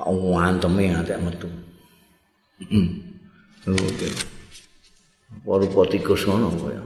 Pak 0.00 0.08
nganteme 0.08 0.96
ngantek 0.96 1.20
metu. 1.20 1.48
Oke. 3.66 4.08
Waru 5.44 5.66
tikus 5.90 6.24
ngono 6.24 6.48
kaya. 6.54 6.85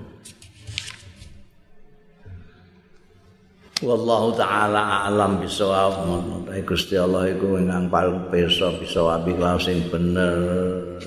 Wallahu 3.80 4.36
taala 4.36 5.08
alam 5.08 5.40
bisawab. 5.40 6.04
Tapi 6.44 6.60
Gusti 6.68 7.00
Allah 7.00 7.32
iku 7.32 7.56
ingkang 7.56 7.88
paling 7.88 8.28
pirsa 8.28 8.76
bisa 8.76 9.00
wabi 9.00 9.32
sing 9.56 9.88
bener. 9.88 11.00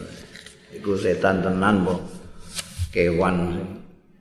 Iku 0.73 0.97
setan 0.97 1.45
tenan 1.45 1.85
po. 1.85 2.01
Kewan 2.89 3.61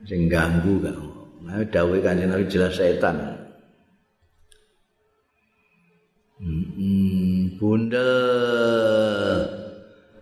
sing, 0.05 0.29
ganggu 0.29 0.85
kan. 0.85 0.97
Nah, 1.43 1.65
dawuh 1.65 1.97
Kanjeng 1.97 2.29
Nabi 2.29 2.45
jelas 2.45 2.77
setan. 2.77 3.41
Hmm, 6.37 7.57
bunda 7.57 8.09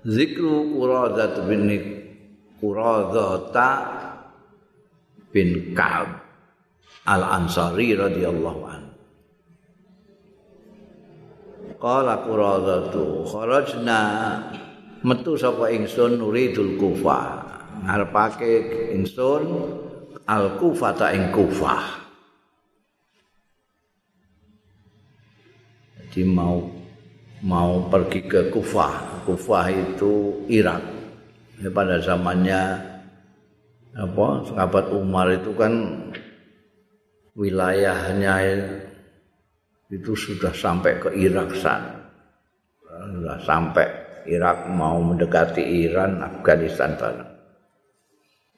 zikru 0.08 0.72
quradat 0.80 1.36
bin 1.50 1.67
quradata 2.63 3.70
bin 5.34 5.76
Ka'ab 5.76 6.21
Al-Ansari 7.06 7.98
radhiyallahu 7.98 8.62
anhu. 8.70 8.92
Qala 11.82 12.22
Quradatu 12.22 13.26
kharajna 13.26 14.02
metu 15.02 15.34
sapa 15.34 15.74
ingsun 15.74 16.22
nuridul 16.22 16.78
Kufah. 16.78 17.50
Ngarepake 17.82 18.52
ingsun 18.94 19.44
Al-Kufah 20.30 20.92
ta 20.94 21.10
ing 21.10 21.34
Kufah. 21.34 21.84
Jadi 25.98 26.22
mau 26.28 26.70
mau 27.42 27.82
pergi 27.90 28.30
ke 28.30 28.54
Kufah. 28.54 29.26
Kufah 29.26 29.66
itu 29.74 30.46
Irak. 30.54 30.86
Ya, 31.62 31.70
pada 31.74 31.98
zamannya 31.98 32.78
apa 33.92 34.28
sahabat 34.48 34.86
Umar 34.94 35.34
itu 35.34 35.52
kan 35.58 35.74
wilayahnya 37.36 38.36
itu 39.91 40.15
sudah 40.15 40.56
sampai 40.56 41.00
ke 41.00 41.10
Irak 41.15 41.52
sana. 41.60 42.00
Sudah 42.88 43.39
sampai 43.44 43.88
Irak 44.28 44.70
mau 44.72 45.00
mendekati 45.04 45.63
Iran, 45.88 46.24
Afghanistan 46.24 46.96
sana. 46.96 47.26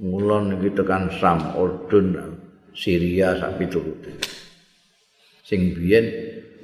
Mulon 0.04 0.60
gitu 0.60 0.84
kan 0.84 1.08
Sam, 1.16 1.56
Urdun, 1.56 2.18
Syria 2.74 3.38
sampai 3.38 3.66
turut. 3.70 4.04
Sing 5.46 5.72
biyen 5.78 6.06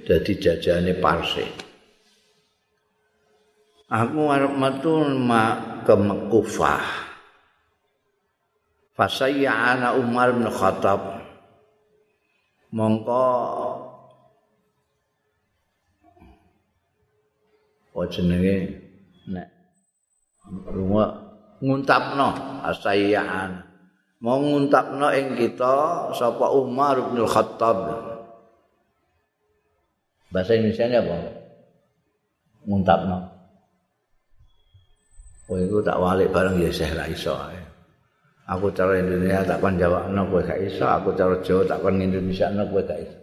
dadi 0.04 0.34
jajane 0.36 0.98
Parsi. 0.98 1.46
Aku 3.90 4.30
arep 4.30 4.54
metu 4.54 5.02
ke 5.86 5.96
Mekufah. 5.98 6.86
Fasayya 8.94 9.50
ana 9.50 9.96
Umar 9.96 10.36
bin 10.36 10.46
Khattab 10.52 11.29
mongko. 12.74 13.28
Apa 17.90 18.08
jenenge 18.08 18.56
nek 19.28 19.48
runga 20.72 21.06
nguntapno 21.60 22.30
asayyaan 22.64 23.60
mau 24.24 24.40
nguntapno 24.40 25.12
ing 25.12 25.36
kita 25.36 26.08
sapa 26.16 26.48
Umar 26.56 27.12
bin 27.12 27.28
Khattab. 27.28 28.08
Bahasa 30.30 30.56
Indonesia 30.56 30.86
apa? 30.88 31.18
Nguntapno 32.64 33.40
Oh 35.50 35.58
itu 35.58 35.82
tak 35.82 35.98
walik 35.98 36.30
bareng 36.30 36.62
ya 36.62 36.70
ra 36.94 37.10
iso 37.10 37.34
aku 38.50 38.74
cara 38.74 38.98
Indonesia 38.98 39.46
tak 39.46 39.62
kan 39.62 39.78
jawab 39.78 40.10
no 40.10 40.26
gue 40.26 40.42
gak 40.42 40.60
iso. 40.66 40.90
Aku 40.90 41.14
cara 41.14 41.38
Jawa 41.46 41.62
tak 41.70 41.80
kan 41.86 42.02
Indonesia 42.02 42.50
no 42.50 42.66
gue 42.66 42.82
gak 42.82 43.00
iso. 43.00 43.18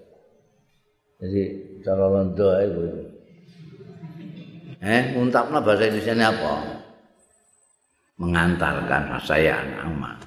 Jadi 1.19 1.43
cara 1.83 2.05
londo 2.07 2.47
aja 2.55 2.67
gue 2.71 2.91
eh 4.87 5.03
untapnya 5.19 5.59
bahasa 5.59 5.91
Indonesia 5.91 6.15
ini 6.15 6.25
apa? 6.25 6.55
Mengantarkan 8.17 9.03
saya 9.21 9.61
anak 9.61 9.85
umat 9.93 10.19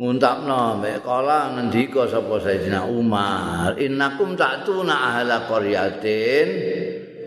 nguntapno 0.00 0.80
mek 0.80 1.04
kala 1.04 1.52
ngendika 1.52 2.08
sapa 2.08 2.40
Sayyidina 2.40 2.88
Umar 2.88 3.76
innakum 3.76 4.32
ta'tuna 4.32 4.96
ahla 4.96 5.44
qaryatin 5.44 6.48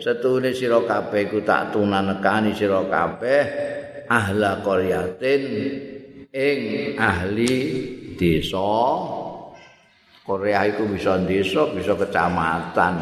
setune 0.01 0.49
sira 0.57 0.81
kabeh 0.81 1.29
ku 1.29 1.45
tak 1.45 1.69
tuna 1.69 2.01
nekani 2.01 2.49
sira 2.57 2.81
kabeh 2.89 3.43
ahla 4.09 4.59
qaryatin 4.63 5.43
ing 6.33 6.59
ahli 6.97 7.55
desa. 8.17 8.73
Korea 10.23 10.65
iku 10.71 10.87
bisa 10.87 11.19
desa 11.19 11.67
bisa 11.71 11.93
kecamatan. 11.93 12.95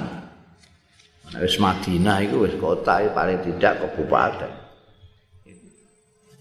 Wis 1.39 1.55
Madinah 1.61 2.17
iku 2.27 2.43
wis 2.43 2.55
kota 2.59 3.07
paling 3.15 3.39
tidak 3.45 3.87
kabupaten. 3.87 4.51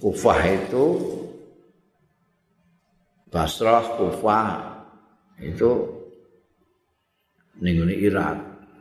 Kufah 0.01 0.41
itu 0.49 0.87
Basrah 3.31 3.95
Kufah 3.95 4.49
itu 5.39 5.71
ning 7.63 7.87
Irak. 7.87 8.37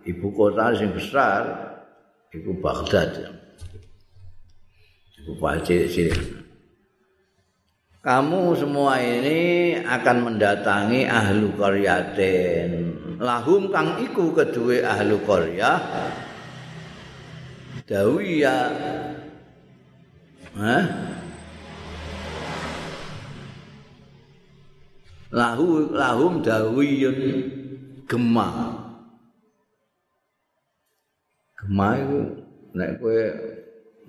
Ibu 0.07 0.27
kota 0.33 0.73
sing 0.73 0.89
besar 0.95 1.43
iku 2.33 2.55
Baghdad 2.57 3.38
Kamu 7.99 8.55
semua 8.55 8.97
ini 9.03 9.75
akan 9.83 10.17
mendatangi 10.23 11.03
ahlu 11.05 11.51
qaryatin. 11.59 12.71
Lahum 13.19 13.67
kang 13.69 13.99
iku 13.99 14.31
kedue 14.31 14.79
ahlu 14.79 15.19
qaryah. 15.27 15.77
Dawiya. 17.83 18.57
Hah? 20.55 20.83
Lahu 25.29 25.93
lahum 25.93 26.41
dawiyun 26.41 27.19
gemah. 28.09 28.81
Gemah 31.59 31.93
itu 32.01 32.19
nek 32.73 32.91
kowe 32.97 33.21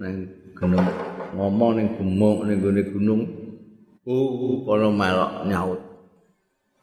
nang 0.00 0.16
gunung 0.61 0.85
ngomong 1.33 1.73
ning 1.81 1.88
gunung 1.96 2.38
ning 2.44 2.61
gone 2.61 2.83
gunung. 2.92 3.23
Oh 4.05 4.61
kono 4.68 4.92
melok 4.92 5.49
nyaut. 5.49 5.81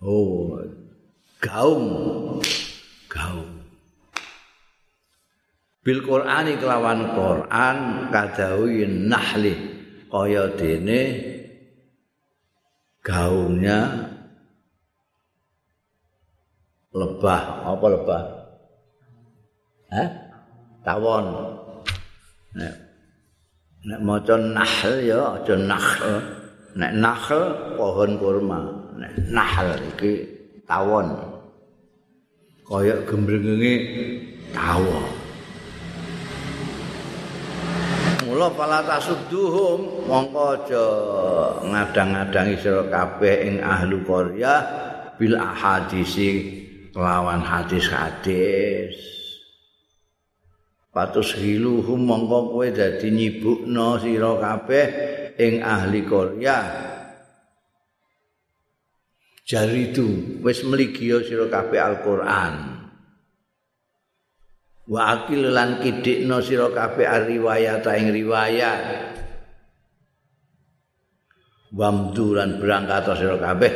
Oh 0.02 0.58
gaung. 1.38 1.86
Gaung. 3.06 3.54
Bil 5.86 6.02
qur'ani 6.02 6.58
kelawan 6.58 7.14
qur'an 7.14 7.78
kadawi 8.10 8.90
nahli. 8.90 9.56
Kaya 10.10 10.50
dene 10.58 11.02
gaungnya 13.06 13.80
lebah. 16.98 17.44
Apa 17.78 17.86
lebah? 17.94 18.24
Hah? 19.94 20.10
tawon 20.88 21.26
nek 23.86 24.00
maca 24.02 24.36
nahl 24.40 24.96
ya 25.04 25.38
aja 25.38 25.56
nahl. 25.60 26.24
Nek 26.78 26.92
nahl 26.98 27.42
pohon 27.78 28.12
kurma. 28.18 28.62
Nek 28.98 29.14
nahl 29.30 29.78
iki 29.94 30.26
tawon. 30.66 31.14
Kaya 32.66 32.98
gembrengenge 33.06 33.74
tawon 34.56 35.28
mula 38.38 38.54
pala 38.54 38.86
tasudduhum 38.86 40.06
mongko 40.06 40.62
aja 40.62 40.86
ngadang-adangi 41.64 42.54
sira 42.62 42.86
kabeh 42.86 43.50
ing 43.50 43.56
ahlu 43.66 44.04
qarya 44.06 44.62
bil 45.18 45.34
ahadisi 45.34 46.46
lawan 46.94 47.42
hadis-hadis 47.42 48.94
patus 50.98 51.38
hiluhum 51.38 52.10
mongko 52.10 52.58
kowe 52.58 52.68
dadi 52.74 53.14
nyibukno 53.14 54.02
sira 54.02 54.34
kabeh 54.42 54.86
ing 55.38 55.62
ahli 55.62 56.02
Korea 56.02 56.58
jari 59.46 59.94
itu 59.94 60.42
wis 60.42 60.66
mligio 60.66 61.22
sira 61.22 61.46
kabeh 61.46 61.78
Al-Qur'an. 61.78 62.54
Wa 64.90 65.02
akil 65.14 65.54
lan 65.54 65.86
kidikno 65.86 66.42
sira 66.42 66.74
kabeh 66.74 67.06
riwayat 67.06 67.86
ing 67.94 68.08
riwayat. 68.10 68.82
Wamduran 71.78 72.58
berangkat 72.58 73.06
sira 73.22 73.38
kabeh. 73.38 73.74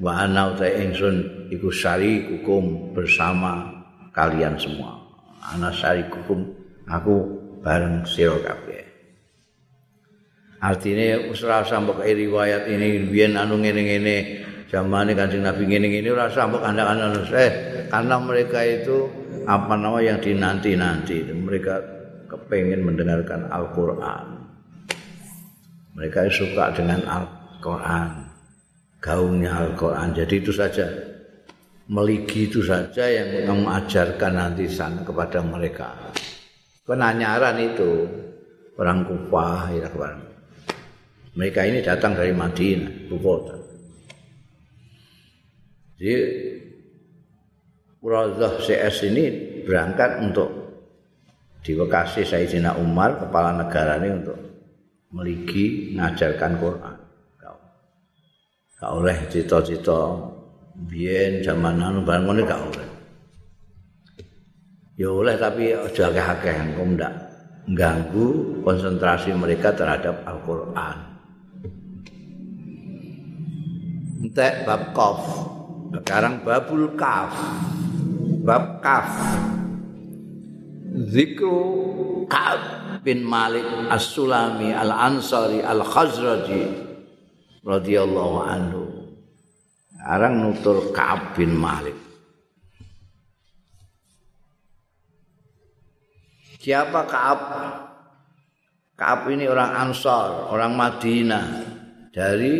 Wa 0.00 0.24
ana 0.24 0.56
ta 0.56 0.64
ingsun 0.64 1.52
iku 1.52 1.68
sari 1.68 2.24
hukum 2.32 2.96
bersama 2.96 3.84
kalian 4.16 4.56
semua 4.56 4.99
ana 5.40 5.72
sarikukum 5.72 6.44
aku 6.84 7.14
bareng 7.64 8.04
sira 8.04 8.36
kabeh. 8.40 8.84
Artine 10.60 11.32
wis 11.32 11.40
ora 11.40 11.64
riwayat 11.64 12.68
ini 12.68 13.08
biyen 13.08 13.32
anu 13.40 13.56
ngene-ngene 13.56 14.44
zamane 14.68 15.16
Kanjeng 15.16 15.40
Nabi 15.40 15.64
ngene-ngene 15.64 16.08
ora 16.12 16.28
sampe 16.28 16.60
kandhane 16.60 17.24
eh 17.32 17.52
karena 17.88 18.16
mereka 18.20 18.60
itu 18.60 19.08
apa 19.48 19.72
nama 19.72 20.04
yang 20.04 20.20
dinanti-nanti 20.20 21.32
mereka 21.32 21.80
kepengen 22.28 22.84
mendengarkan 22.84 23.48
Al-Qur'an. 23.48 24.46
Mereka 25.96 26.28
suka 26.28 26.76
dengan 26.76 27.02
Al-Qur'an 27.08 28.30
gaungnya 29.00 29.50
Al-Qur'an. 29.64 30.12
Jadi 30.12 30.44
itu 30.44 30.52
saja 30.52 30.86
meligi 31.90 32.46
itu 32.46 32.62
saja 32.62 33.02
yang 33.10 33.50
mengajarkan 33.50 34.32
nanti 34.38 34.70
sana 34.70 35.02
kepada 35.02 35.42
mereka. 35.42 36.14
Penanyaran 36.86 37.58
itu 37.58 38.06
orang 38.78 39.02
Kufah 39.02 39.74
ya 39.74 39.90
Mereka 41.34 41.60
ini 41.66 41.82
datang 41.82 42.14
dari 42.14 42.30
Madinah, 42.30 43.10
ibu 43.10 43.18
kota. 43.18 43.54
Jadi 45.98 46.14
Urazah 48.00 48.56
CS 48.64 49.12
ini 49.12 49.24
berangkat 49.68 50.24
untuk 50.24 50.48
di 51.60 51.76
Bekasi 51.76 52.24
Sayyidina 52.24 52.80
Umar 52.80 53.20
kepala 53.20 53.52
negara 53.52 54.00
ini 54.00 54.08
untuk 54.08 54.38
meligi 55.12 55.92
mengajarkan 55.92 56.52
Quran. 56.56 56.96
Kau 58.80 59.04
oleh 59.04 59.28
cita-cita 59.28 60.39
biyen 60.88 61.44
zaman 61.44 61.76
anu 61.82 62.00
bareng 62.06 62.24
ngene 62.30 62.42
gak 62.48 62.62
oleh. 62.62 62.88
Ya 65.00 65.08
oleh 65.08 65.36
tapi 65.40 65.72
aja 65.72 66.12
akeh-akeh 66.12 66.56
engko 66.60 66.82
ndak 66.92 67.12
ganggu 67.72 68.60
konsentrasi 68.60 69.32
mereka 69.32 69.72
terhadap 69.72 70.20
Al-Qur'an. 70.28 70.96
Entek 74.20 74.68
bab 74.68 74.92
qaf. 74.92 75.20
Sekarang 75.96 76.44
babul 76.44 76.92
kaf. 77.00 77.32
Bab 78.44 78.84
kaf. 78.84 79.08
Zikru 80.90 82.26
Ka'ab 82.28 82.60
bin 83.00 83.24
Malik 83.24 83.64
As-Sulami 83.88 84.74
Al-Ansari 84.74 85.64
Al-Khazraji 85.64 86.62
radhiyallahu 87.64 88.36
anhu. 88.44 88.99
Arang 90.00 90.40
nutur 90.40 90.96
Ka'ab 90.96 91.36
bin 91.36 91.52
Malik. 91.52 91.96
Siapa 96.60 97.04
Ka'ab? 97.04 97.40
Ka'ab 98.96 99.28
ini 99.32 99.48
orang 99.48 99.72
Ansar, 99.76 100.52
orang 100.52 100.76
Madinah 100.76 101.46
dari 102.12 102.54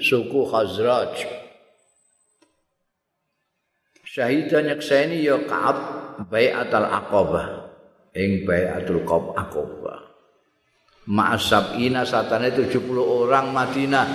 suku 0.00 0.44
Khazraj. 0.48 1.12
Syahidan 4.04 4.72
nyekseni 4.72 5.20
ya 5.20 5.36
Ka'ab 5.44 5.78
Bai'atul 6.32 6.88
Aqabah. 6.88 7.48
Ing 8.16 8.48
Bai'atul 8.48 9.04
Aqabah. 9.36 10.00
Ma'asab 11.06 11.76
ina 11.76 12.08
satane 12.08 12.50
70 12.50 12.80
orang 12.96 13.52
Madinah 13.52 14.06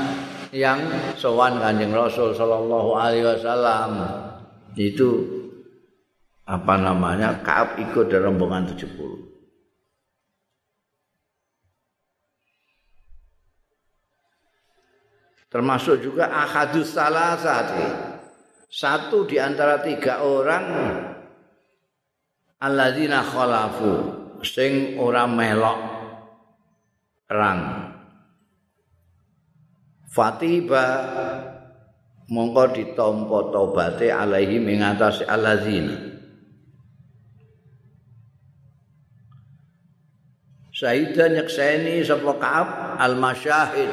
yang 0.51 0.79
sowan 1.15 1.59
Kanjeng 1.59 1.95
Rasul 1.95 2.35
sallallahu 2.35 2.89
alaihi 2.95 3.27
wasallam. 3.27 3.91
Itu 4.75 5.27
apa 6.47 6.79
namanya? 6.79 7.43
Kaab 7.43 7.79
ikut 7.79 8.07
dalam 8.07 8.39
rombongan 8.39 8.71
70 8.75 9.31
termasuk 15.51 15.99
juga 15.99 16.31
ahadus 16.31 16.95
salasati. 16.95 17.85
Satu 18.71 19.27
di 19.27 19.35
antara 19.35 19.83
tiga 19.83 20.23
orang 20.23 20.65
alladzina 22.63 23.19
khalafu 23.19 23.91
sing 24.47 24.95
ora 24.95 25.27
melok 25.27 25.79
perang 27.27 27.80
Fatiba 30.11 30.85
mongko 32.27 32.75
ditampa 32.75 33.47
tobaté 33.55 34.11
alaihi 34.11 34.59
ing 34.59 34.83
atas 34.83 35.23
alazina. 35.23 35.95
Saida 40.75 41.31
nyekseni 41.31 42.03
sapa 42.03 42.31
Ka'ab 42.41 42.67
al-masyahid 42.99 43.91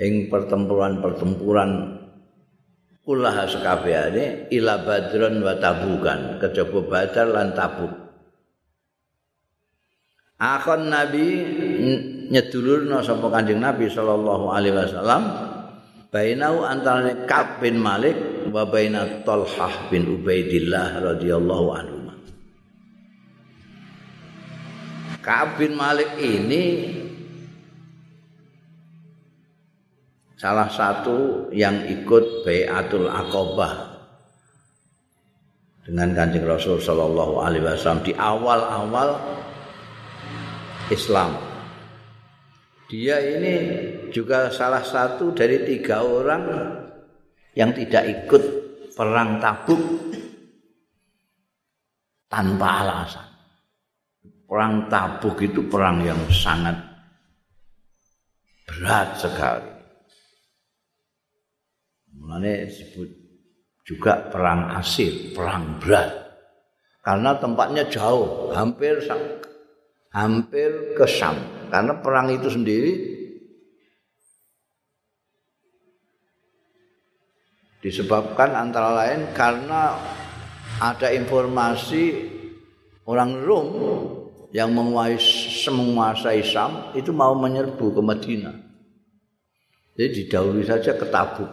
ing 0.00 0.26
pertempuran-pertempuran 0.26 2.00
kulaha 3.04 3.44
sekabehane 3.46 4.50
ila 4.50 4.80
badron 4.82 5.44
wa 5.44 5.54
tabukan 5.60 6.42
kejaba 6.42 6.80
badar 6.88 7.26
lan 7.30 7.52
tabuk. 7.54 7.92
Akhon 10.40 10.90
Nabi 10.90 11.28
nyedulurna 12.30 13.04
sapa 13.04 13.26
Kanjeng 13.32 13.60
Nabi 13.60 13.90
sallallahu 13.90 14.52
alaihi 14.52 14.76
wasallam 14.76 15.22
bainau 16.14 16.62
antara 16.62 17.26
Ka'b 17.26 17.58
bin 17.64 17.82
Malik 17.82 18.46
wa 18.48 18.62
baina 18.68 19.24
bin 19.90 20.02
Ubaidillah 20.20 21.02
radhiyallahu 21.02 21.66
anhu. 21.74 21.98
Ka'b 25.24 25.56
bin 25.56 25.72
Malik 25.72 26.20
ini 26.20 26.64
salah 30.36 30.68
satu 30.68 31.48
yang 31.56 31.88
ikut 31.88 32.44
Bai'atul 32.44 33.08
Aqabah 33.08 33.96
dengan 35.88 36.12
Kanjeng 36.12 36.44
Rasul 36.44 36.76
sallallahu 36.76 37.40
alaihi 37.40 37.64
wasallam 37.64 38.04
di 38.04 38.12
awal-awal 38.12 39.16
Islam. 40.92 41.53
Dia 42.88 43.16
ini 43.16 43.56
juga 44.12 44.52
salah 44.52 44.84
satu 44.84 45.32
dari 45.32 45.64
tiga 45.64 46.04
orang 46.04 46.44
yang 47.56 47.72
tidak 47.72 48.04
ikut 48.04 48.42
perang 48.92 49.40
tabuk 49.40 49.82
tanpa 52.28 52.68
alasan. 52.84 53.28
Perang 54.44 54.86
tabuk 54.92 55.40
itu 55.40 55.64
perang 55.66 56.04
yang 56.04 56.20
sangat 56.30 56.76
berat 58.68 59.08
sekali. 59.18 59.72
Mulanya 62.14 62.68
disebut 62.68 63.10
juga 63.84 64.30
perang 64.30 64.74
asir, 64.78 65.34
perang 65.34 65.80
berat. 65.80 66.10
Karena 67.04 67.36
tempatnya 67.36 67.84
jauh, 67.90 68.48
hampir 68.56 69.04
hampir 70.14 70.96
ke 70.96 71.04
karena 71.74 71.98
perang 71.98 72.30
itu 72.30 72.46
sendiri 72.46 72.92
disebabkan 77.82 78.54
antara 78.54 78.94
lain 78.94 79.34
karena 79.34 79.98
ada 80.78 81.10
informasi 81.10 82.30
orang 83.10 83.42
Rom 83.42 83.68
yang 84.54 84.70
menguasai 84.70 86.46
Syam 86.46 86.94
itu 86.94 87.10
mau 87.10 87.34
menyerbu 87.34 87.90
ke 87.90 88.00
Madinah. 88.06 88.54
Jadi 89.98 90.08
didahului 90.22 90.62
saja 90.62 90.94
ke 90.94 91.10
Tabuk. 91.10 91.50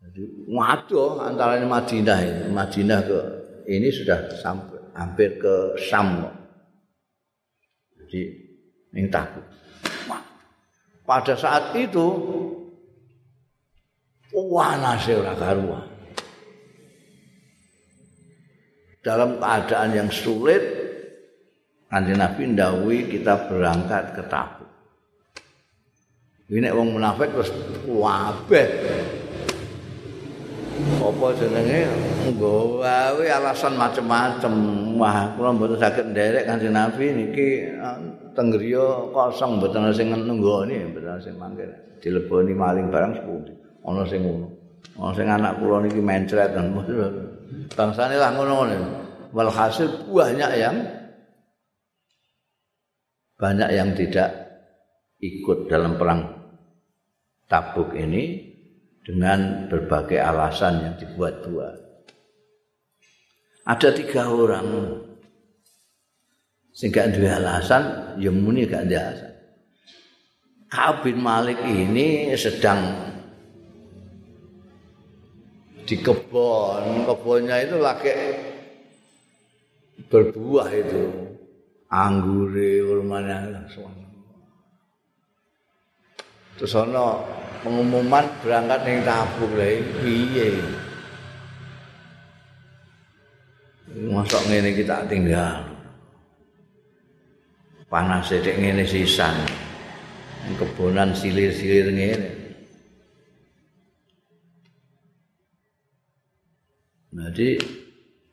Jadi 0.00 0.48
waduh 0.48 1.20
antara 1.20 1.60
Madinah 1.60 2.18
ini, 2.24 2.44
Madinah 2.48 3.00
ke 3.04 3.18
ini 3.68 3.92
sudah 3.92 4.32
sampai 4.40 4.96
hampir 4.96 5.36
ke 5.36 5.76
Sam. 5.92 6.39
Jadi 8.10 8.26
ini 8.98 9.06
Tabuk. 9.06 9.46
Pada 11.06 11.34
saat 11.38 11.70
itu 11.78 12.06
panasnya 14.34 15.22
ora 15.22 15.34
karuan. 15.38 15.86
Dalam 18.98 19.38
keadaan 19.38 19.94
yang 19.94 20.10
sulit, 20.10 20.58
Kanjeng 21.86 22.18
Nabi 22.18 22.50
ndawi 22.50 22.98
kita 23.14 23.46
berangkat 23.46 24.18
ke 24.18 24.22
Tabuk. 24.26 24.70
Ini 26.50 26.74
wong 26.74 26.98
munafik 26.98 27.30
terus 27.30 27.54
wabeh. 27.86 28.66
Apa 30.98 31.26
jenenge 31.38 31.86
nggawe 32.26 33.22
alasan 33.38 33.78
macam-macam. 33.78 34.54
Wah, 35.00 35.32
kula 35.32 35.56
mboten 35.56 35.80
saged 35.80 36.12
nderek 36.12 36.44
Kanjeng 36.44 36.76
Nabi 36.76 37.08
niki 37.16 37.72
eh, 37.72 37.98
tenggriya 38.36 39.08
kosong 39.16 39.56
mboten 39.56 39.88
sing 39.96 40.12
nunggoni, 40.12 40.92
mboten 40.92 41.16
sing 41.24 41.40
mangke. 41.40 41.64
Dileboni 42.04 42.52
maling 42.52 42.92
barang 42.92 43.12
sepundi. 43.16 43.52
Ana 43.80 44.04
sing 44.04 44.20
ngono. 44.28 44.48
Ana 45.00 45.12
sing 45.16 45.26
anak 45.32 45.56
kula 45.56 45.88
niki 45.88 46.04
mencret 46.04 46.52
bangsane 47.72 48.20
lah 48.20 48.30
ngono-ngono. 48.36 48.76
Walhasil 49.32 50.12
banyak 50.12 50.50
yang 50.60 50.76
banyak 53.40 53.68
yang 53.72 53.96
tidak 53.96 54.28
ikut 55.16 55.64
dalam 55.72 55.96
perang 55.96 56.28
tabuk 57.48 57.96
ini 57.96 58.52
dengan 59.00 59.64
berbagai 59.72 60.20
alasan 60.20 60.84
yang 60.84 60.94
dibuat-buat. 61.00 61.89
Ada 63.68 63.92
tiga 63.92 64.32
orang 64.32 64.68
sehingga 66.70 67.12
dua 67.12 67.36
alasan, 67.36 68.16
ya 68.16 68.32
muni 68.32 68.64
gak 68.64 68.88
ada 68.88 68.98
alasan. 69.12 69.32
Ka'ab 70.70 70.96
bin 71.02 71.18
Malik 71.20 71.58
ini 71.66 72.30
sedang 72.38 73.10
di 75.84 75.98
kebun, 75.98 77.04
kebunnya 77.04 77.66
itu 77.66 77.76
lagi 77.82 78.14
berbuah 80.06 80.70
itu, 80.72 81.04
anggure, 81.90 82.86
kurmanya, 82.86 83.50
langsung. 83.50 83.90
Terus 86.54 86.76
ana 86.78 87.18
pengumuman 87.66 88.24
berangkat 88.40 88.80
ning 88.86 88.98
Tabuk 89.02 89.52
lha 89.58 89.80
piye? 90.00 90.79
Mosok 93.90 94.42
ngene 94.46 94.70
kita 94.78 95.02
tinggal. 95.10 95.66
Panas 97.90 98.30
sithik 98.30 98.54
ngene 98.54 98.86
sisan. 98.86 99.34
Kebonan 100.54 101.10
silir-silir 101.10 101.90
ngene. 101.90 102.30
Jadi 107.10 107.58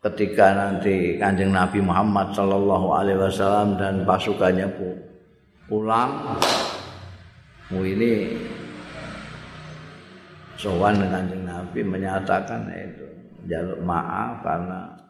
ketika 0.06 0.54
nanti 0.54 1.17
Kanjeng 1.17 1.50
Nabi 1.50 1.82
Muhammad 1.82 2.32
sallallahu 2.38 2.93
alaihi 2.93 3.17
wasallam 3.17 3.76
dan 3.82 4.06
pasukannya 4.06 4.70
pulang 5.65 6.38
mu 7.67 7.84
ini 7.84 8.38
sowan 10.56 11.04
kanjeng 11.04 11.43
Nabi 11.43 11.84
menyatakan 11.84 12.72
itu 12.72 13.06
jaluk 13.52 13.84
maaf 13.84 14.39
karena 14.39 15.07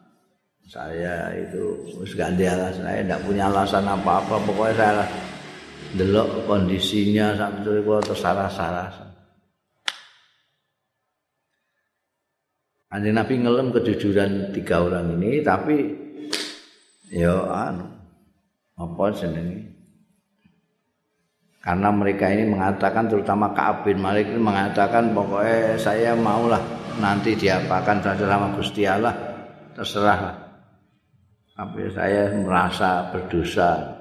saya 0.68 1.32
itu 1.32 1.80
wis 1.96 2.12
ganti 2.12 2.44
alasan. 2.44 2.84
Saya 2.84 3.00
tidak 3.00 3.20
punya 3.24 3.48
alasan 3.48 3.88
apa-apa. 3.88 4.36
Pokoknya 4.44 4.74
saya 4.76 5.04
delok 5.96 6.44
kondisinya 6.44 7.32
sampai 7.32 7.80
itu 7.80 7.92
terus 8.04 8.20
salah-salah 8.20 8.88
Anjing 12.88 13.16
Nabi 13.16 13.34
ngelem 13.44 13.68
kejujuran 13.72 14.52
tiga 14.56 14.80
orang 14.80 15.20
ini 15.20 15.44
tapi 15.44 15.92
ya 17.12 17.36
anu 17.68 17.84
apa 18.80 19.04
senengi 19.12 19.60
karena 21.60 21.92
mereka 21.92 22.32
ini 22.32 22.48
mengatakan 22.48 23.12
terutama 23.12 23.52
Ka'ab 23.52 23.84
bin 23.84 24.00
Malik 24.00 24.32
ini 24.32 24.40
mengatakan 24.40 25.12
pokoknya 25.12 25.76
saya 25.76 26.16
maulah 26.16 26.64
nanti 26.96 27.36
diapakan 27.36 28.00
saja 28.00 28.24
sama 28.24 28.56
Gusti 28.56 28.88
Allah 28.88 29.12
terserah 29.76 30.47
tapi 31.58 31.90
saya 31.90 32.30
merasa 32.38 33.10
berdosa. 33.10 33.98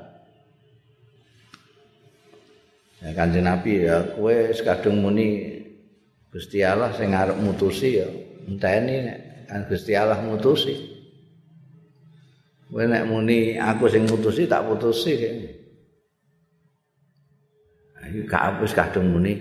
Ya 3.02 3.18
kanjeng 3.18 3.50
Nabi 3.50 3.82
ya 3.90 4.14
kue 4.14 4.54
sekadung 4.54 5.02
muni 5.02 5.58
Gusti 6.30 6.62
Allah 6.62 6.94
saya 6.94 7.10
ngarep 7.10 7.38
mutusi 7.42 7.98
ya 7.98 8.06
entah 8.46 8.78
ini 8.78 8.96
kan 9.50 9.66
Gusti 9.66 9.98
Allah 9.98 10.22
mutusi. 10.22 10.78
Kue 12.70 12.86
nek 12.86 13.10
muni 13.10 13.58
aku 13.58 13.90
sing 13.90 14.06
mutusi 14.06 14.46
tak 14.46 14.62
putusi 14.70 15.18
kayaknya 15.18 15.58
iki 18.08 18.24
gak 18.24 18.64
wis 18.64 18.72
kadung 18.72 19.12
muni. 19.12 19.36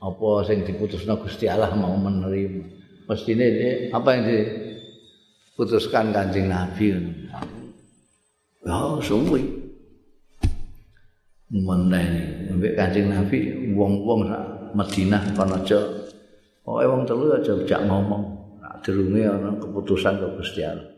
Apa 0.00 0.44
sing 0.48 0.64
diputusno 0.64 1.20
Gusti 1.20 1.48
Allah 1.48 1.72
mau 1.76 1.96
menerima? 1.96 2.80
Mestine 3.08 3.90
apa 3.90 4.08
yang 4.14 4.22
diputuskan 5.60 6.08
Kanjeng 6.08 6.48
Nabi. 6.48 6.96
Oh 8.64 8.96
suwi. 9.04 9.44
Meneh 11.52 12.48
mbek 12.56 12.80
Kanjeng 12.80 13.12
Nabi 13.12 13.68
wong-wong 13.76 14.24
sak 14.24 14.72
Madinah 14.72 15.20
kono 15.36 15.60
aja. 15.60 15.76
Pokoke 16.64 16.84
wong 16.88 17.02
telu 17.04 17.36
aja 17.36 17.52
jak 17.68 17.84
ngomong. 17.84 18.24
Nek 18.64 18.80
durunge 18.80 19.20
ana 19.28 19.52
keputusan 19.60 20.16
kok 20.16 20.40
Gusti 20.40 20.64
Allah. 20.64 20.88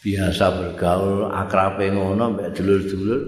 Biasa 0.00 0.44
bergaul 0.56 1.28
akrabe 1.28 1.92
ngono 1.92 2.40
mbek 2.40 2.56
dulur-dulur. 2.56 3.20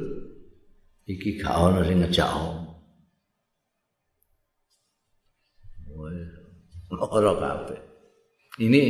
Iki 1.04 1.36
gak 1.36 1.52
ono 1.52 1.84
sing 1.84 2.00
ngejak 2.00 2.32
omong. 2.32 2.64
Ora 7.12 7.34
kabeh. 7.36 7.91
Ini 8.60 8.82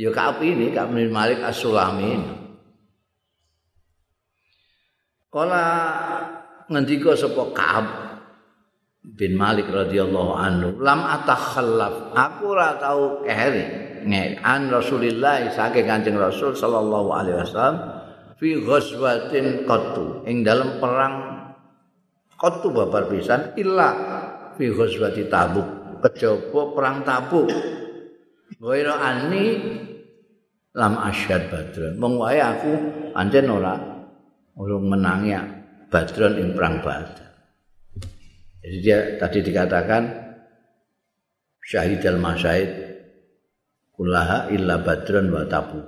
ya 0.00 0.08
Ka'ab 0.08 0.40
ini 0.40 0.72
Ka'ab 0.72 0.96
bin 0.96 1.12
Malik 1.12 1.44
As-Sulami. 1.44 2.16
Kala 5.28 5.64
ngendika 6.72 7.12
sapa 7.12 7.42
Ka'ab 7.52 7.86
bin 9.04 9.36
Malik 9.36 9.68
radhiyallahu 9.68 10.32
anhu, 10.32 10.68
lam 10.80 11.04
atakhallaf. 11.04 12.16
Aku 12.16 12.56
ora 12.56 12.80
tau 12.80 13.20
keri. 13.20 13.86
an 14.40 14.70
Rasulillah 14.70 15.50
saking 15.50 15.86
Kanjeng 15.86 16.14
Rasul 16.14 16.54
sallallahu 16.54 17.10
alaihi 17.10 17.42
wasallam 17.42 17.76
fi 18.38 18.54
ghazwatin 18.54 19.66
qattu 19.66 20.22
ing 20.30 20.46
dalam 20.46 20.78
perang 20.78 21.14
qattu 22.38 22.70
babar 22.70 23.10
pisan 23.10 23.50
illa 23.58 23.90
fi 24.54 24.70
ghazwati 24.70 25.26
Tabuk 25.26 25.98
kejaba 26.06 26.60
perang 26.70 27.02
Tabuk 27.02 27.50
Waira 28.56 28.96
ani 28.96 29.44
lam 30.72 30.94
asyad 30.96 31.52
badron. 31.52 32.00
Mong 32.00 32.14
wae 32.16 32.40
aku 32.40 32.72
anjen 33.12 33.52
ora 33.52 33.76
urung 34.56 34.88
menangi 34.88 35.36
badron 35.92 36.40
ing 36.40 36.56
perang 36.56 36.80
badar. 36.80 37.28
Jadi 38.64 38.76
dia 38.82 38.98
tadi 39.20 39.38
dikatakan 39.44 40.02
syahid 41.60 42.00
al 42.08 42.18
masyahid 42.18 42.70
kullaha 43.92 44.48
illa 44.48 44.80
badran 44.80 45.28
wa 45.28 45.44
tabuk. 45.44 45.86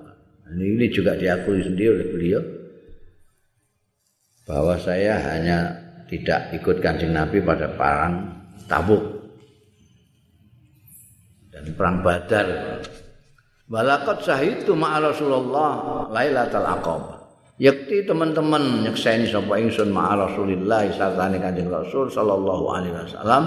Ini, 0.49 0.65
ini 0.81 0.87
juga 0.89 1.13
diakui 1.13 1.61
sendiri 1.61 1.93
oleh 1.93 2.09
beliau 2.09 2.43
bahwa 4.49 4.81
saya 4.81 5.21
hanya 5.21 5.77
tidak 6.09 6.57
ikut 6.57 6.81
kancing 6.81 7.13
Nabi 7.13 7.45
pada 7.45 7.69
perang 7.69 8.33
tabuk 8.65 9.18
dan 11.59 11.75
perang 11.75 11.97
badar. 12.01 12.47
Walakot 13.69 14.25
itu 14.41 14.73
ma'a 14.73 15.03
Rasulullah 15.03 15.71
lailatul 16.09 16.65
aqabah. 16.65 17.19
Yakti 17.59 18.07
teman-teman 18.07 18.87
nyekseni 18.87 19.27
sapa 19.27 19.59
ingsun 19.59 19.91
ma'a 19.91 20.15
Rasulillah 20.15 20.87
sartane 20.95 21.43
Kanjeng 21.43 21.67
Rasul 21.67 22.07
sallallahu 22.07 22.65
alaihi 22.71 22.95
wasallam 22.95 23.45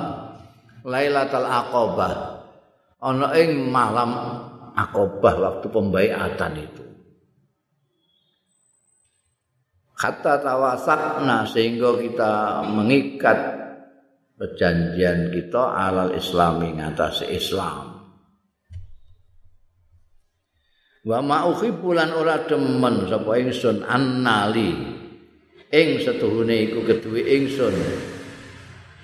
Lailatul 0.84 1.48
Aqabah 1.48 2.14
ana 3.00 3.32
ing 3.40 3.72
malam 3.72 4.12
akobah 4.76 5.36
waktu 5.40 5.68
pembaiatan 5.72 6.54
itu. 6.60 6.82
kata 10.02 10.42
tawasakna 10.42 11.46
sehingga 11.46 11.94
kita 12.02 12.66
mengikat 12.66 13.38
perjanjian 14.34 15.30
kita 15.30 15.78
alal 15.78 16.18
islami 16.18 16.74
ngatasi 16.74 17.30
Islam 17.30 17.91
wa 21.02 21.20
ma 21.22 21.50
bulan 21.54 22.14
ora 22.14 22.46
demen 22.46 23.10
sapa 23.10 23.32
ingsun 23.42 23.82
annali. 23.86 24.72
Ing 25.72 26.04
setuhune 26.04 26.68
iku 26.68 26.84
keduwe 26.84 27.24
ingsun. 27.24 27.74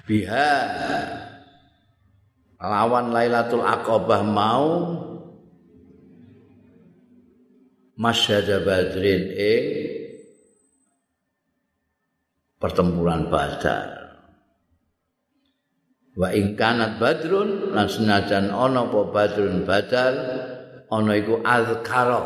Biha. 0.03 0.51
Lawan 2.59 3.15
Lailatul 3.15 3.63
Aqabah 3.63 4.21
mau. 4.27 4.67
Masyada 7.97 8.61
Badrin 8.61 9.23
ing 9.33 9.63
pertempuran 12.61 13.31
Badar. 13.31 13.89
Wa 16.17 16.33
ing 16.33 16.57
kanat 16.57 16.97
Badrun 17.01 17.73
lan 17.73 17.87
senajan 17.89 18.49
ana 18.49 18.89
apa 18.89 19.01
Badrun 19.09 19.65
Badar 19.65 20.13
ana 20.91 21.13
iku 21.19 21.43
azkara 21.43 22.19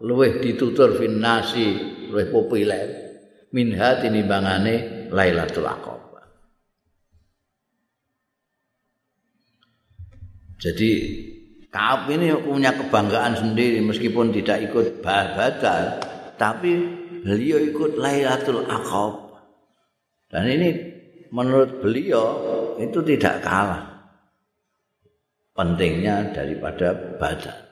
luweh 0.00 0.40
ditutur 0.40 0.96
finnasi 0.96 1.78
luweh 2.08 2.28
populer 2.32 2.86
min 3.52 3.76
hatini 3.76 4.24
bangane 4.24 5.08
Lailatul 5.12 5.68
Aqabah. 5.68 6.24
Jadi 10.56 10.92
Kaab 11.72 12.04
ini 12.12 12.28
punya 12.36 12.76
kebanggaan 12.76 13.32
sendiri 13.32 13.80
meskipun 13.80 14.28
tidak 14.28 14.68
ikut 14.68 15.00
Badar, 15.00 16.04
tapi 16.36 16.84
beliau 17.24 17.56
ikut 17.64 17.96
Lailatul 17.96 18.68
Aqabah. 18.68 19.40
Dan 20.28 20.52
ini 20.52 20.68
menurut 21.32 21.80
beliau 21.80 22.24
itu 22.76 23.00
tidak 23.04 23.40
kalah 23.40 24.04
pentingnya 25.56 26.32
daripada 26.32 26.92
badar. 27.16 27.71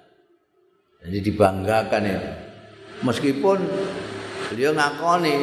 Jadi 1.00 1.18
dibanggakan 1.32 2.02
ya. 2.04 2.20
Meskipun 3.00 3.58
beliau 4.52 4.72
ngakoni 4.76 5.34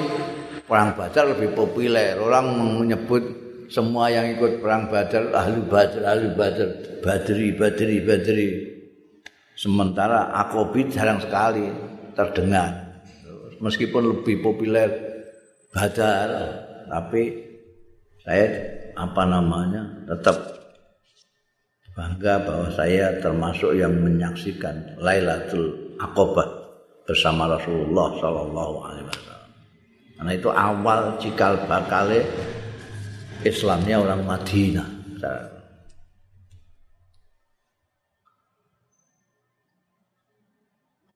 perang 0.67 0.93
badar 0.93 1.33
lebih 1.33 1.57
populer. 1.57 2.19
Orang 2.21 2.53
menyebut 2.83 3.23
semua 3.67 4.13
yang 4.13 4.29
ikut 4.37 4.61
perang 4.61 4.87
badar 4.87 5.33
ahli 5.33 5.61
badar, 5.65 6.01
ahli 6.05 6.27
badar, 6.37 6.69
badri, 7.01 7.47
badri, 7.57 7.97
badri. 8.03 8.49
Sementara 9.57 10.29
akobit 10.37 10.93
jarang 10.93 11.17
sekali 11.17 11.65
terdengar. 12.13 13.01
Meskipun 13.57 14.21
lebih 14.21 14.45
populer 14.45 14.85
badar, 15.73 16.29
tapi 16.85 17.23
saya 18.21 18.45
apa 18.93 19.23
namanya 19.25 20.05
tetap 20.05 20.56
bangga 21.97 22.45
bahwa 22.45 22.69
saya 22.77 23.17
termasuk 23.17 23.73
yang 23.73 23.89
menyaksikan 23.97 25.01
Lailatul 25.01 25.97
Aqabah 25.97 26.45
bersama 27.09 27.49
Rasulullah 27.49 28.13
Shallallahu 28.21 28.75
Alaihi 28.85 29.05
Wasallam. 29.09 29.41
Karena 30.17 30.31
itu 30.37 30.49
awal 30.53 31.17
cikal 31.17 31.65
bakal 31.65 32.13
Islamnya 33.41 33.97
orang 33.97 34.21
Madinah. 34.29 34.89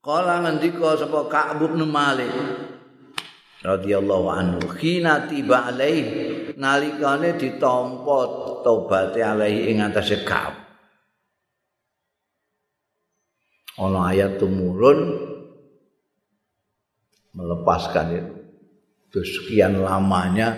Kala 0.01 0.41
ngendika 0.41 0.97
sapa 0.97 1.29
Ka'ab 1.29 1.61
bin 1.61 1.85
Malik 1.85 2.33
radhiyallahu 3.61 4.33
anhu 4.33 4.65
khina 4.73 5.29
tiba 5.29 5.69
alaihi 5.69 6.57
nalikane 6.57 7.37
ditampa 7.37 8.19
tobaté 8.65 9.21
alaihi 9.21 9.69
ing 9.69 9.85
atase 9.85 10.25
Ka'ab 10.25 10.70
ana 13.79 14.11
ayat 14.11 14.41
tumurun 14.41 14.99
melepaskan 17.35 18.07
itu. 18.15 18.33
Terus 19.11 19.29
sekian 19.43 19.79
lamanya 19.83 20.55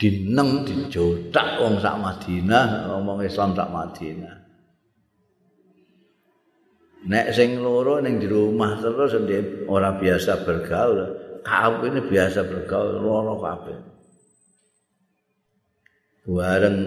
dineng 0.00 0.64
dijodak 0.64 1.60
wong 1.60 1.80
sak 1.80 1.96
Madinah 2.00 2.88
ngomong 2.92 3.24
Islam 3.24 3.52
sak 3.52 3.68
Madinah. 3.68 4.36
Nek 7.06 7.26
sing 7.36 7.62
loro 7.62 8.02
ning 8.02 8.18
di 8.18 8.26
rumah 8.26 8.80
terus 8.80 9.14
ora 9.68 9.94
biasa 9.94 10.42
bergaul. 10.42 10.98
Kaab 11.46 11.86
ini 11.86 12.02
biasa 12.02 12.42
bergaul 12.42 12.98
rono 12.98 13.38
kabeh. 13.38 13.78
Bareng 16.26 16.78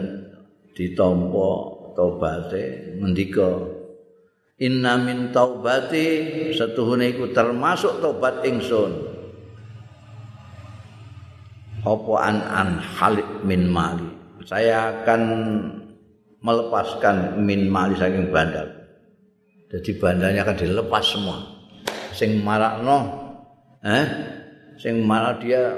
ditampa 0.76 1.52
tobaté 1.95 2.97
ngendika 3.00 3.79
Inna 4.60 4.99
min 4.99 5.32
taubati 5.32 6.05
setuhune 6.51 7.16
iku 7.16 7.32
termasuk 7.32 8.03
tobat 8.03 8.43
ingsun. 8.43 8.91
Apa 11.80 12.14
an 12.20 12.38
an 12.43 12.70
halik 12.99 13.28
min 13.47 13.72
mali. 13.72 14.03
Saya 14.43 14.99
akan 14.99 15.22
melepaskan 16.43 17.39
min 17.39 17.72
mali 17.72 17.95
saking 17.95 18.36
bandar. 18.36 18.68
Jadi 19.72 19.95
bandarnya 19.95 20.43
akan 20.43 20.57
dilepas 20.60 21.03
semua. 21.07 21.39
Sing 22.12 22.43
marakno 22.43 23.30
eh 23.80 24.05
sing 24.76 25.03
malah 25.07 25.39
dia 25.39 25.72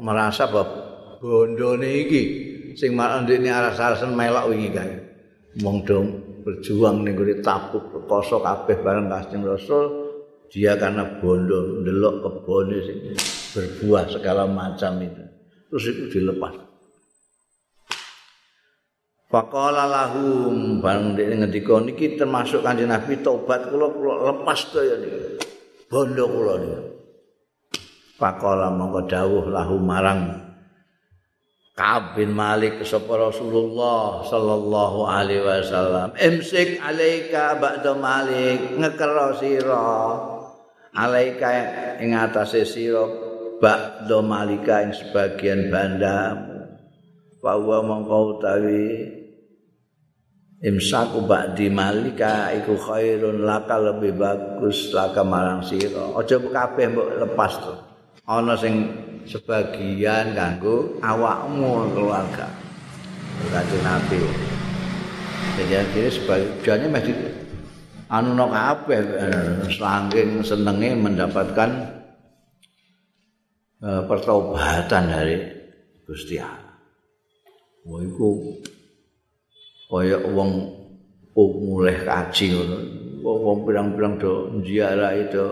merasa 0.00 0.48
bahwa 0.48 0.72
bondone 1.20 2.08
iki 2.08 2.22
sing 2.76 2.96
malah 2.96 3.20
ndekne 3.24 3.52
aras-arasen 3.52 4.16
melok 4.16 4.48
wingi 4.52 4.72
kae 4.72 4.96
wong 5.60 5.84
dong 5.84 6.31
berjuang 6.42 7.06
ning 7.06 7.14
gone 7.16 7.38
tapuk 7.40 7.88
poso 8.04 8.42
kabeh 8.42 8.82
bareng 8.82 9.08
Kanjeng 9.08 9.46
Rasul 9.46 9.84
dia 10.52 10.76
karena 10.76 11.06
bondo 11.22 11.80
ndelok 11.80 12.14
kebone 12.20 12.76
sing 12.84 12.98
berbuah 13.56 14.04
segala 14.12 14.44
macam 14.44 15.00
itu. 15.00 15.24
Terus 15.72 15.84
itu 15.88 16.02
dilepas. 16.20 16.54
Faqala 19.32 19.88
lahum 19.88 20.84
bareng 20.84 21.16
dene 21.16 21.46
ngendika 21.46 21.80
niki 21.80 22.20
termasuk 22.20 22.60
Kanjeng 22.60 22.92
Nabi 22.92 23.24
tobat 23.24 23.72
kula 23.72 23.88
lepas 24.28 24.68
to 24.68 24.84
ya 24.84 25.00
niki. 25.00 25.40
Bondo 25.88 26.28
kula 26.28 26.54
niki 26.60 26.92
Pakola 28.22 28.70
mongko 28.70 29.10
dawuh 29.10 29.50
lahu 29.50 29.82
marang 29.82 30.51
Ka'ab 31.72 32.20
bin 32.20 32.36
Malik 32.36 32.84
sapa 32.84 33.16
Rasulullah 33.16 34.20
sallallahu 34.28 35.08
alaihi 35.08 35.40
wasallam 35.40 36.12
imsik 36.20 36.76
alaika 36.76 37.56
ba'da 37.56 37.96
Malik 37.96 38.76
ngekero 38.76 39.40
sira. 39.40 39.88
Alaika 40.92 41.48
ing 42.04 42.12
atase 42.12 42.68
sira 42.68 43.08
ba'da 43.56 44.20
Malika 44.20 44.84
ing 44.84 44.92
sebagian 44.92 45.72
bandamu. 45.72 46.76
Wa 47.40 47.56
mongko 47.56 48.36
utawi 48.36 49.08
imsaku 50.60 51.24
ba'di 51.24 51.72
Malika 51.72 52.52
iku 52.52 52.76
khairun 52.76 53.48
laka 53.48 53.80
lebih 53.80 54.12
bagus 54.20 54.92
laka 54.92 55.24
marang 55.24 55.64
sira. 55.64 56.12
Aja 56.20 56.36
kabeh 56.36 56.84
mbok 56.92 57.08
lepas 57.16 57.52
to. 57.64 57.74
Ana 58.28 58.60
sing 58.60 59.08
sebagian 59.26 60.34
kanggo 60.34 60.98
awakmu 61.02 61.92
keluarga. 61.94 62.46
Kanjeng 63.50 63.82
Nabi. 63.82 64.18
Jadi 65.58 65.72
akhirnya 65.74 66.10
sebagiannya 66.14 66.88
masih 66.94 67.14
anu 68.06 68.38
no 68.38 68.46
kabeh 68.52 69.00
saking 69.72 70.46
senenge 70.46 70.94
mendapatkan 70.94 71.70
uh, 73.82 74.02
pertobatan 74.06 75.02
dari 75.10 75.36
Gusti 76.06 76.38
Allah. 76.38 76.76
Wah 77.82 78.00
iku 78.04 78.28
kaya 79.90 80.22
wong 80.22 80.50
mulih 81.36 81.98
kaji 82.06 82.44
ngono. 82.54 82.78
Wong 83.22 83.58
pirang-pirang 83.66 84.18
do 84.18 84.50
ziarah 84.66 85.14
itu 85.14 85.46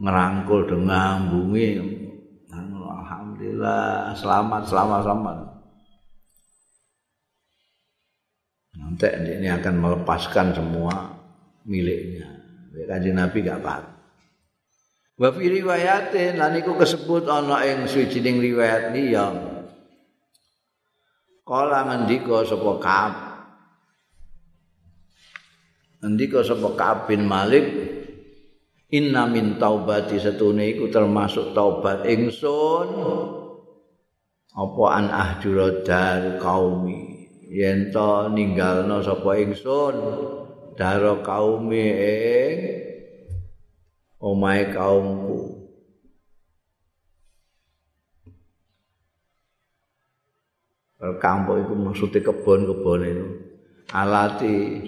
ngerangkul 0.00 0.68
dengan 0.68 1.28
bumi 1.28 1.66
alhamdulillah 3.42 4.14
selamat 4.14 4.62
selamat 4.70 5.00
selamat. 5.02 5.36
Nanti 8.72 9.08
ini 9.42 9.48
akan 9.50 9.74
melepaskan 9.82 10.54
semua 10.54 10.94
miliknya. 11.66 12.30
Kanji 12.72 13.10
nabi 13.12 13.44
gak 13.44 13.60
apa 13.60 13.92
wa 15.20 15.28
fi 15.28 15.44
riwayatin 15.44 16.40
lan 16.40 16.56
iku 16.56 16.72
kesebut 16.74 17.28
ana 17.28 17.60
ing 17.68 17.84
suwijining 17.84 18.40
riwayat 18.40 18.96
liya 18.96 19.28
kala 21.44 21.84
ngendika 21.84 22.48
sapa 22.48 22.70
Ka'ab? 22.80 23.14
Ngendika 26.00 26.40
sapa 26.40 26.68
Ka'ab 26.74 26.98
bin 27.12 27.28
Malik 27.28 27.66
inna 28.92 29.24
min 29.24 29.56
taubati 29.56 30.20
setune 30.20 30.68
iku 30.76 30.92
termasuk 30.92 31.56
taubat 31.56 32.04
ingsun. 32.04 32.88
Apa 34.52 34.84
an 35.00 35.06
ahjura 35.08 35.80
dar 35.80 36.36
kaumi? 36.36 37.24
Yen 37.48 37.88
to 37.88 38.28
ninggalno 38.28 39.00
sapa 39.00 39.40
ingsun? 39.40 39.96
Daro 40.76 41.24
kaumi 41.24 41.84
ing 41.88 42.56
omahe 44.20 44.68
kaumku. 44.76 45.64
Kampung 51.18 51.66
itu 51.66 51.74
maksudnya 51.74 52.22
kebun-kebun 52.22 53.02
alati 53.90 54.86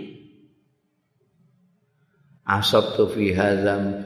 asab 2.44 2.96
tu 2.96 3.08
fi 3.08 3.32
hazam 3.32 4.04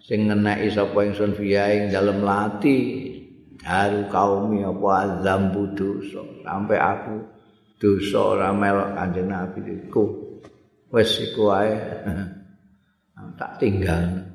sing 0.00 0.28
ngeneki 0.28 0.68
sapa 0.72 0.98
ingsun 1.04 1.32
fiha 1.36 1.64
ing 1.72 1.82
dalem 1.92 2.24
lati. 2.24 3.10
Daru 3.64 4.12
kaumi 4.12 4.60
apa 4.60 4.88
azam 5.08 5.48
dosa. 5.72 6.20
Sampai 6.44 6.76
aku 6.76 7.16
dosa 7.80 8.36
ora 8.36 8.50
melok 8.52 8.92
kanjeng 8.92 9.32
Nabi 9.32 9.60
iku. 9.88 10.04
Wis 10.92 11.16
iku 11.24 11.48
wae 11.48 11.72
tak 13.40 13.56
tinggal. 13.56 14.28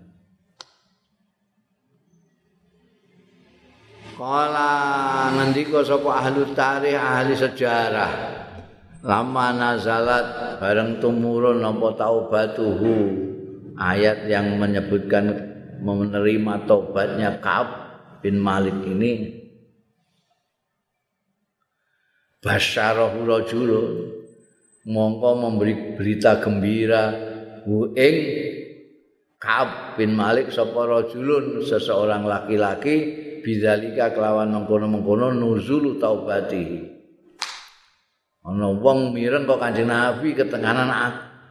Kala 4.17 4.73
ngendika 5.31 5.85
sapa 5.85 6.09
ahli 6.25 6.43
tarikh 6.51 6.97
ahli 6.97 7.33
sejarah 7.37 8.11
lama 8.99 9.55
nazalat 9.55 10.59
bareng 10.59 10.99
tumurun 10.99 11.63
apa 11.63 11.87
taubatuhu 11.95 13.28
ayat 13.79 14.27
yang 14.27 14.59
menyebutkan 14.59 15.55
menerima 15.79 16.67
tobatnya 16.67 17.39
Ka'ab 17.39 17.67
bin 18.19 18.35
Malik 18.35 18.75
ini 18.83 19.39
basyarahu 22.43 23.23
rajulun 23.23 23.87
mongko 24.83 25.29
memberi 25.39 25.95
berita 25.95 26.43
gembira 26.43 27.15
hu 27.63 27.95
ing 27.95 28.15
Ka'ab 29.39 29.95
bin 29.95 30.11
Malik 30.11 30.51
sapa 30.51 30.83
rajulun 30.83 31.63
seseorang 31.63 32.27
laki-laki 32.27 32.95
bidzalika 33.39 34.11
kelawan 34.11 34.51
mengkono-mengkono 34.51 35.31
nuzulu 35.31 35.95
taubati 35.95 36.83
ana 38.43 38.67
wong 38.75 39.15
mireng 39.15 39.47
kok 39.47 39.63
Kanjeng 39.63 39.87
Nabi 39.87 40.35
ketenganan 40.35 40.91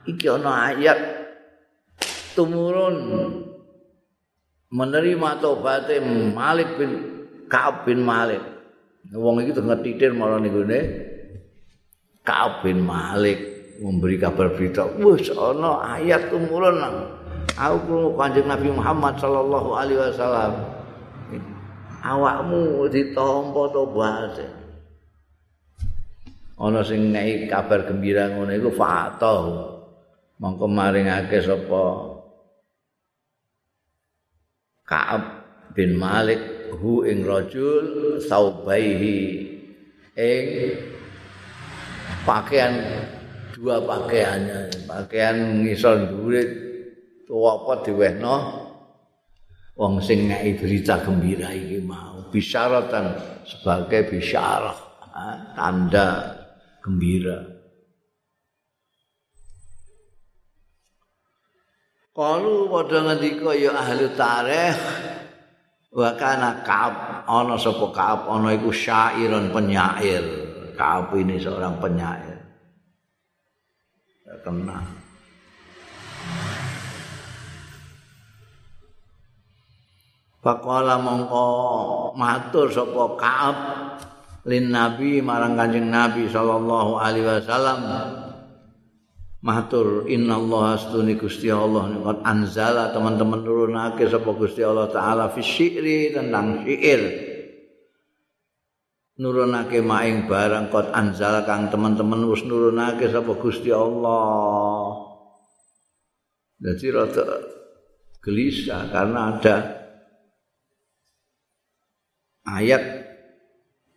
iki 0.04 0.28
ana 0.28 0.72
ayat 0.72 1.17
tumurun 2.38 2.96
menerima 4.70 5.42
tobat 5.42 5.90
Malik 6.30 6.78
bin 6.78 6.90
Ka'ab 7.50 7.82
bin 7.82 8.06
Malik. 8.06 8.38
Wong 9.10 9.42
iki 9.42 9.58
ngerti 9.58 9.98
titir 9.98 10.14
malah 10.14 10.38
niku 10.38 10.62
ne 10.62 10.80
Ka'ab 12.22 12.62
bin 12.62 12.86
Malik 12.86 13.58
memberi 13.82 14.18
kabar 14.18 14.54
berita, 14.54 14.86
wis 14.98 15.30
ana 15.30 15.98
ayat 15.98 16.34
tumurun 16.34 16.82
aku 17.54 17.76
krungu 17.86 18.10
Kanjeng 18.18 18.50
Nabi 18.50 18.74
Muhammad 18.74 19.14
sallallahu 19.18 19.70
alaihi 19.74 19.98
wasallam. 19.98 20.52
Awakmu 21.98 22.86
ditampa 22.90 23.62
tobat. 23.74 24.38
Ana 26.58 26.82
sing 26.82 27.14
ngeki 27.14 27.46
kabar 27.50 27.86
gembira 27.86 28.30
ngono 28.34 28.50
iku 28.54 28.70
fa'atah. 28.74 29.42
Mongko 30.38 30.66
maringake 30.70 31.42
sapa 31.42 32.07
Ka'ab 34.88 35.22
bin 35.76 36.00
Malik 36.00 36.72
hu 36.80 37.04
ing 37.04 37.28
rajul 37.28 38.16
saubaihi 38.24 39.20
ing 40.16 40.44
pakaian 42.24 42.72
dua 43.52 43.84
pakaiannya. 43.84 44.88
Pakaian 44.88 45.60
ngisor 45.60 46.08
dhuwit 46.08 46.48
tuwa 47.28 47.60
apa 47.60 47.84
diwehno? 47.84 48.36
Wong 49.78 50.02
sing 50.02 50.26
ngeki 50.32 50.50
berita 50.58 51.04
gembira 51.04 51.54
iki 51.54 51.84
mau. 51.84 52.24
Bisyaratan 52.32 53.14
sebagai 53.46 54.10
bisyarah. 54.10 54.74
Tanda 55.54 56.34
gembira 56.82 57.42
Kalu 62.18 62.66
padha 62.66 63.06
ngendika 63.06 63.54
ya 63.54 63.78
ahli 63.78 64.10
tarikh 64.18 64.74
wa 65.94 66.10
kana 66.18 66.66
Ka'ab 66.66 67.22
ana 67.30 67.54
sapa 67.54 67.94
Ka'ab 67.94 68.26
ana 68.26 68.58
iku 68.58 68.74
syairon 68.74 69.54
penyair. 69.54 70.26
Ka'ab 70.74 71.14
ini 71.14 71.38
seorang 71.38 71.78
penyair. 71.78 72.42
Terkenal. 74.26 74.82
Faqala 80.42 80.98
mongko 80.98 81.46
matur 82.18 82.66
sapa 82.74 83.14
Ka'ab 83.14 83.56
lin 84.42 84.74
Nabi 84.74 85.22
marang 85.22 85.54
Kanjeng 85.54 85.86
Nabi 85.86 86.26
sallallahu 86.26 86.98
alaihi 86.98 87.30
wasallam 87.30 87.78
matur 89.38 90.10
innallaha 90.10 90.74
astuni 90.74 91.14
Gusti 91.14 91.46
Allah 91.46 91.86
niku 91.86 92.10
anzala 92.26 92.90
teman-teman 92.90 93.46
nurunake 93.46 94.10
sapa 94.10 94.34
Gusti 94.34 94.66
Allah 94.66 94.90
taala 94.90 95.30
fi 95.30 95.38
syi'ri 95.38 96.10
tentang 96.10 96.66
syair 96.66 97.02
nurunake 99.22 99.78
maing 99.78 100.26
barang 100.26 100.74
kot 100.74 100.90
anzala 100.90 101.46
kang 101.46 101.70
teman-teman 101.70 102.26
wis 102.26 102.42
nurunake 102.42 103.06
sapa 103.10 103.34
Gusti 103.38 103.70
Allah. 103.70 105.06
Jadi 106.58 106.86
rada 106.90 107.22
gelisah 108.18 108.90
karena 108.90 109.38
ada 109.38 109.56
ayat 112.42 112.82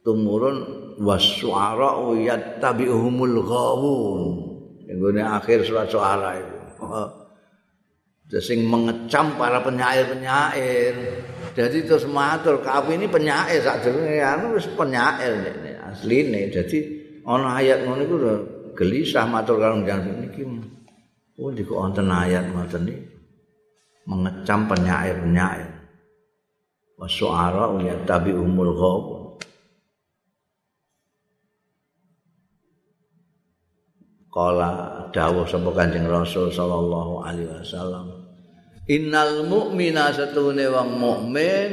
tumurun 0.06 0.58
wasuara 1.02 1.98
yattabi'uhumul 2.22 3.42
ghawun 3.42 4.51
Ini 4.92 5.24
akhir 5.24 5.64
surat 5.64 5.88
suara 5.88 6.36
itu. 6.36 6.58
Sing 8.39 8.68
mengecam 8.68 9.36
para 9.39 9.64
penyair-penyair. 9.64 10.96
Jadi 11.52 11.84
terus 11.84 12.08
matur, 12.08 12.64
kamu 12.64 12.96
ini 13.00 13.08
penyair 13.12 13.60
ini, 13.60 14.24
anu 14.24 14.56
wis 14.56 14.68
penyair 14.72 15.36
ini 15.52 15.76
asli 15.84 16.28
ini. 16.28 16.48
Jadi 16.48 16.78
ono 17.28 17.52
ayat 17.52 17.84
ngono 17.84 18.02
itu 18.08 18.16
gelisah 18.76 19.28
matur 19.28 19.60
kalau 19.60 19.84
jangan 19.84 20.32
ini. 20.32 20.60
Oh, 21.39 21.52
di 21.52 21.64
kok 21.68 21.92
ayat 22.00 22.48
macam 22.56 22.88
ini 22.88 22.96
mengecam 24.08 24.60
penyair-penyair. 24.72 25.70
Wasuara 26.96 27.76
ya 27.84 27.96
tabi 28.08 28.32
umul 28.32 28.72
ghab. 28.78 29.21
Kala 34.32 35.12
dawuh 35.12 35.44
sapa 35.44 35.76
Kanjeng 35.76 36.08
Rasul 36.08 36.56
sallallahu 36.56 37.20
alaihi 37.20 37.52
wasallam. 37.52 38.16
Innal 38.88 39.44
mu'mina 39.44 40.16
satune 40.16 40.72
wong 40.72 40.90
mukmin 40.96 41.72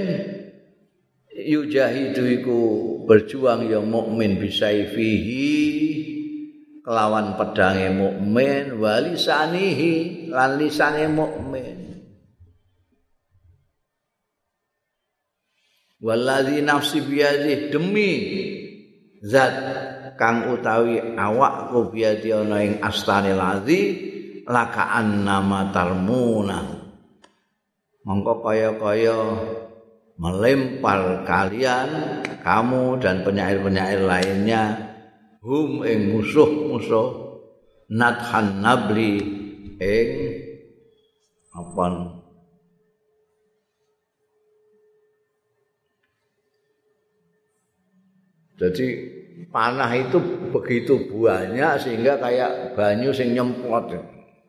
yujahidu 1.30 2.42
iku 2.42 2.60
berjuang 3.06 3.70
ya 3.70 3.78
mukmin 3.78 4.42
bisa 4.42 4.74
fihi 4.74 5.54
kelawan 6.82 7.38
pedange 7.38 7.94
mukmin 7.94 8.74
walisanihi 8.82 10.26
lan 10.34 10.58
lisane 10.58 11.06
mukmin. 11.06 11.78
Wallazi 15.98 16.62
nafsi 16.62 17.02
biyadih 17.02 17.74
demi 17.74 18.12
zat 19.26 19.97
kang 20.18 20.50
utawi 20.50 20.98
awakku 21.14 21.94
biadi 21.94 22.34
ana 22.34 22.58
ing 22.60 22.82
astane 22.82 23.32
lazi 23.32 23.80
laka 24.44 24.98
annama 24.98 25.70
tarmuna. 25.70 26.58
Mongko 28.02 28.42
kaya-kaya 28.42 29.18
melempar 30.18 31.22
kalian 31.22 31.88
kamu 32.42 32.98
dan 32.98 33.22
penyair-penyair 33.22 34.02
lainnya 34.02 34.62
hum 35.44 35.86
ing 35.86 36.10
musuh-musuh 36.10 37.38
nathan 37.86 38.58
nabli 38.58 39.22
ing 39.78 40.10
apa 41.54 41.86
jadi 48.58 49.17
panah 49.48 49.90
itu 49.94 50.18
begitu 50.50 50.98
banyak 51.14 51.78
sehingga 51.78 52.18
kayak 52.18 52.74
banyu 52.74 53.14
sing 53.14 53.32
nyemprot 53.32 53.94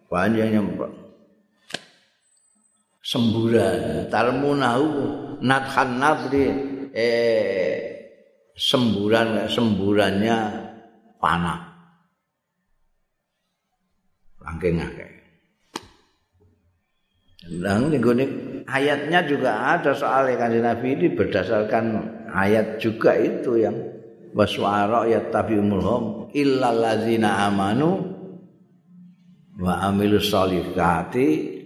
banyu 0.09 0.41
yang 0.43 0.51
nyemprot 0.63 1.09
semburan. 3.09 4.05
Tarmunahu 4.13 4.85
nathan 5.41 5.89
nabri 5.97 6.45
eh 6.93 7.77
semburan 8.53 9.49
semburannya 9.49 10.37
panah. 11.17 11.61
Langking 14.45 14.77
akeh. 14.77 15.11
Nah, 17.49 17.81
ini 17.81 18.25
ayatnya 18.69 19.25
juga 19.25 19.73
ada 19.73 19.95
soal 19.95 20.29
kanjeng 20.37 20.61
Nabi 20.61 20.93
ini 20.93 21.07
berdasarkan 21.17 21.85
ayat 22.29 22.77
juga 22.77 23.17
itu 23.17 23.57
yang 23.57 23.73
waswara 24.33 25.09
ya 25.09 25.29
tapi 25.33 25.57
umulhum 25.57 26.29
illal 26.33 26.77
ladzina 26.77 27.49
amanu 27.49 28.13
wa 29.59 29.73
amilus 29.89 30.29
solihati 30.29 31.59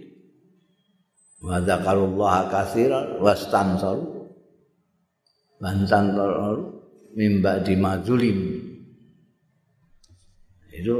wa 1.44 1.60
dzakarullaha 1.60 2.48
katsiran 2.48 3.20
wastansaru 3.20 4.32
lantansaru 5.60 6.64
mimba 7.14 7.62
di 7.62 7.74
mazulim 7.78 8.38
itu 10.74 10.96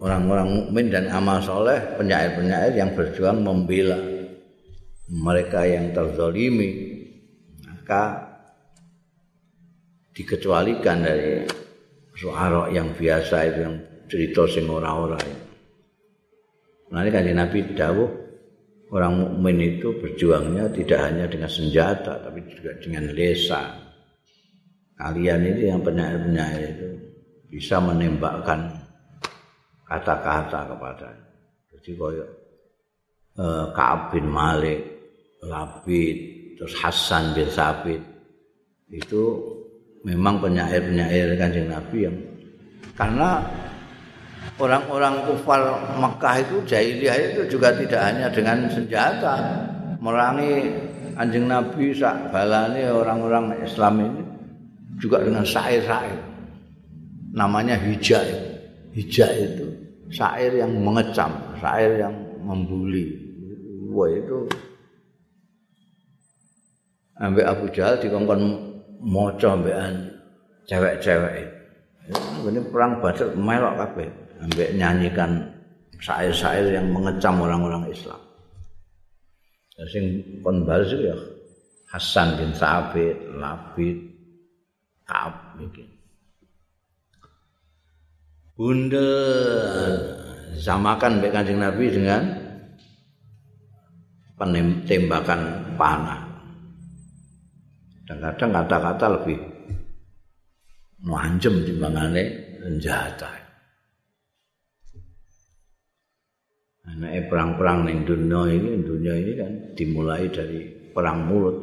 orang-orang 0.00 0.48
mukmin 0.48 0.86
dan 0.88 1.10
amal 1.12 1.42
soleh 1.44 1.76
penyair-penyair 2.00 2.72
yang 2.72 2.96
berjuang 2.96 3.44
membela 3.44 3.98
mereka 5.10 5.68
yang 5.68 5.92
terzolimi 5.92 6.96
maka 7.66 8.27
dikecualikan 10.18 11.06
dari 11.06 11.46
suara 12.18 12.66
yang 12.74 12.90
biasa 12.90 13.36
itu 13.46 13.58
yang 13.62 13.76
cerita 14.10 14.42
sing 14.50 14.66
ora-ora 14.66 15.20
Nah 16.88 17.04
ini 17.04 17.10
kan 17.12 17.22
Nabi 17.22 17.58
dawuh 17.76 18.10
orang 18.88 19.12
mukmin 19.20 19.60
itu 19.76 19.92
berjuangnya 20.00 20.72
tidak 20.72 21.00
hanya 21.04 21.28
dengan 21.28 21.50
senjata 21.52 22.16
tapi 22.24 22.40
juga 22.48 22.72
dengan 22.80 23.12
lesa. 23.12 23.76
Kalian 24.98 25.46
ini 25.46 25.62
yang 25.68 25.84
penyair-penyair 25.84 26.74
itu 26.74 26.88
bisa 27.52 27.78
menembakkan 27.78 28.72
kata-kata 29.86 30.74
kepada. 30.74 31.08
Jadi 31.76 31.90
koyo 31.94 32.26
eh, 33.38 33.66
Ka'ab 33.76 34.16
bin 34.16 34.26
Malik, 34.26 34.80
Labid, 35.44 36.16
terus 36.58 36.74
Hasan 36.82 37.36
bin 37.36 37.46
Sabit 37.52 38.02
itu 38.88 39.22
memang 40.06 40.38
penyair-penyair 40.42 41.34
kanjeng 41.38 41.70
Nabi 41.70 41.98
yang 42.06 42.16
karena 42.98 43.42
orang-orang 44.58 45.22
kufar 45.26 45.60
Mekah 45.98 46.36
itu 46.42 46.56
jahiliyah 46.66 47.16
itu 47.34 47.40
juga 47.46 47.74
tidak 47.74 48.00
hanya 48.02 48.26
dengan 48.30 48.66
senjata 48.70 49.34
merangi 50.02 50.70
kanjeng 51.18 51.46
Nabi 51.50 51.94
sak 51.94 52.30
balane 52.30 52.86
orang-orang 52.90 53.58
Islam 53.62 53.94
ini 54.02 54.22
juga 54.98 55.22
dengan 55.22 55.46
syair-syair. 55.46 56.18
Namanya 57.34 57.78
hijab 57.78 58.26
hijab 58.94 59.30
itu 59.34 59.66
syair 60.10 60.58
yang 60.58 60.74
mengecam 60.78 61.30
syair 61.62 62.02
yang 62.02 62.14
membuli. 62.42 63.14
Wah 63.94 64.10
itu. 64.10 64.38
Ambek 67.18 67.46
Abu 67.50 67.66
Jahal 67.74 67.98
dikongkon 67.98 68.42
maca 69.02 69.48
ambekan 69.54 69.94
cewek-cewek. 70.68 71.46
Ini 72.48 72.60
perang 72.72 73.00
Badar 73.04 73.32
melok 73.36 73.74
kabeh 73.84 74.08
ambek 74.40 74.68
nyanyikan 74.78 75.44
syair-syair 75.98 76.78
yang 76.78 76.88
mengecam 76.94 77.36
orang-orang 77.42 77.90
Islam. 77.90 78.20
Sing 79.88 80.22
kon 80.42 80.66
balas 80.66 80.90
ya 80.90 81.14
Hasan 81.88 82.34
bin 82.36 82.50
Sabit, 82.52 83.16
Labid, 83.38 83.96
Ka'ab 85.06 85.56
iki. 85.62 85.86
Bunda 88.58 89.08
samakan 90.58 91.22
mbek 91.22 91.30
Kanjeng 91.30 91.62
Nabi 91.62 91.94
dengan 91.94 92.22
penembakan 94.34 95.40
panah. 95.78 96.27
Kadang-kadang 98.08 98.50
kata-kata 98.56 99.06
lebih 99.20 99.38
manjem 101.04 101.60
timbangane 101.60 102.56
senjata. 102.56 103.28
Anak 106.88 107.28
perang-perang 107.28 107.84
di 107.84 108.00
dunia 108.00 108.48
ini, 108.48 108.80
dunia 108.80 109.12
ini 109.12 109.32
kan 109.36 109.52
dimulai 109.76 110.24
dari 110.32 110.72
perang 110.88 111.28
mulut, 111.28 111.56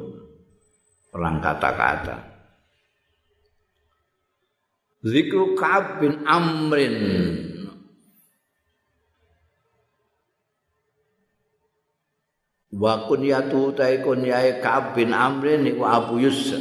perang 1.09 1.41
kata-kata. 1.41 2.17
Zikru 5.01 5.57
Ka'ab 5.57 5.97
bin 5.97 6.29
Amrin 6.29 6.97
wa 12.75 13.07
kunyatu 13.07 13.71
ta 13.71 13.87
kunyae 14.03 14.59
Ka'ab 14.59 14.99
bin 14.99 15.15
Amr 15.15 15.55
niku 15.63 15.87
Abu 15.87 16.19
Yusuf. 16.19 16.59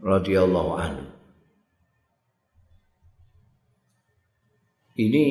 Radhiyallahu 0.00 0.72
anhu. 0.80 1.04
Ini 4.96 5.24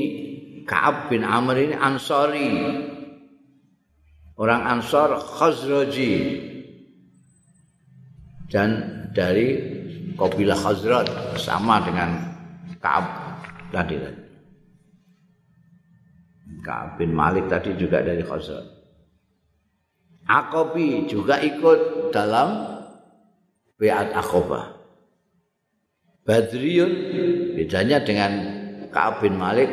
Ka'ab 0.70 1.10
bin 1.10 1.26
Amr 1.26 1.58
ini 1.58 1.74
Ansari. 1.74 2.50
Orang 4.38 4.64
Ansar 4.64 5.18
Khazraji. 5.18 6.14
Dan 8.50 8.70
dari 9.12 9.58
kabilah 10.14 10.58
Khazraj 10.58 11.38
sama 11.42 11.82
dengan 11.86 12.18
Ka'ab 12.78 13.06
tadi 13.74 13.98
tadi 13.98 14.29
Ka'ab 16.60 17.00
bin 17.00 17.16
Malik 17.16 17.48
tadi 17.48 17.76
juga 17.80 18.04
dari 18.04 18.24
Khazraj. 18.24 18.68
Akobi 20.30 21.10
juga 21.10 21.42
ikut 21.42 22.12
dalam 22.14 22.78
Beat 23.80 24.12
Akobah. 24.14 24.78
Badriun 26.28 26.92
bedanya 27.58 28.04
dengan 28.04 28.32
Ka'ab 28.94 29.26
bin 29.26 29.40
Malik. 29.40 29.72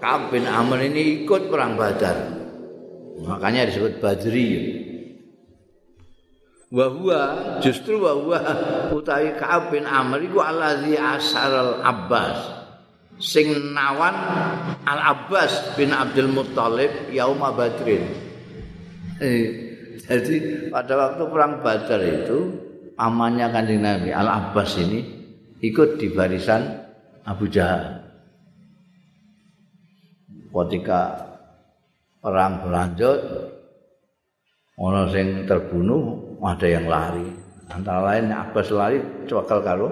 Ka'ab 0.00 0.32
bin 0.32 0.48
Amr 0.48 0.88
ini 0.88 1.26
ikut 1.26 1.52
perang 1.52 1.76
Badar. 1.76 2.16
Makanya 3.20 3.68
disebut 3.68 4.00
Badriun. 4.00 4.64
Wahua 6.72 7.20
justru 7.60 8.00
wahua 8.00 8.40
utawi 8.96 9.36
Ka'ab 9.36 9.68
bin 9.68 9.84
Amr 9.84 10.24
itu 10.24 10.40
alazi 10.40 10.96
asar 10.96 11.52
al-Abbas. 11.52 12.61
Sing 13.20 13.74
nawan 13.76 14.14
Al 14.86 15.00
Abbas 15.16 15.76
bin 15.76 15.92
Abdul 15.92 16.32
Muthalib 16.32 17.12
yauma 17.12 17.52
Badrin. 17.52 18.04
Eh, 19.22 19.46
jadi 20.02 20.68
pada 20.72 20.98
waktu 20.98 21.22
perang 21.30 21.62
Badar 21.62 22.00
itu 22.02 22.38
pamannya 22.98 23.46
Kanjeng 23.54 23.82
Nabi 23.82 24.10
Al 24.10 24.26
Abbas 24.26 24.74
ini 24.80 25.00
ikut 25.62 26.00
di 26.00 26.10
barisan 26.10 26.66
Abu 27.22 27.46
Jahal. 27.46 28.02
Ketika 30.52 31.32
perang 32.20 32.60
berlanjut, 32.60 33.18
orang 34.76 35.08
sing 35.08 35.26
terbunuh, 35.48 36.36
ada 36.44 36.68
yang 36.68 36.86
lari. 36.90 37.28
Antara 37.72 38.00
lain 38.12 38.28
Abbas 38.34 38.68
lari 38.68 38.98
cokal 39.24 39.64
karo 39.64 39.88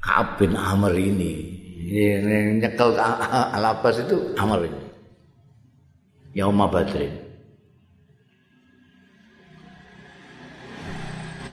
Ka'ab 0.00 0.40
bin 0.40 0.56
Amr 0.56 0.96
ini. 0.96 1.60
Ini 1.90 2.60
nyekel 2.60 2.96
Al-Abbas 2.96 4.04
itu 4.04 4.32
Amr 4.36 4.68
ini. 4.68 4.82
Yauma 6.32 6.70
Badrin. 6.70 7.30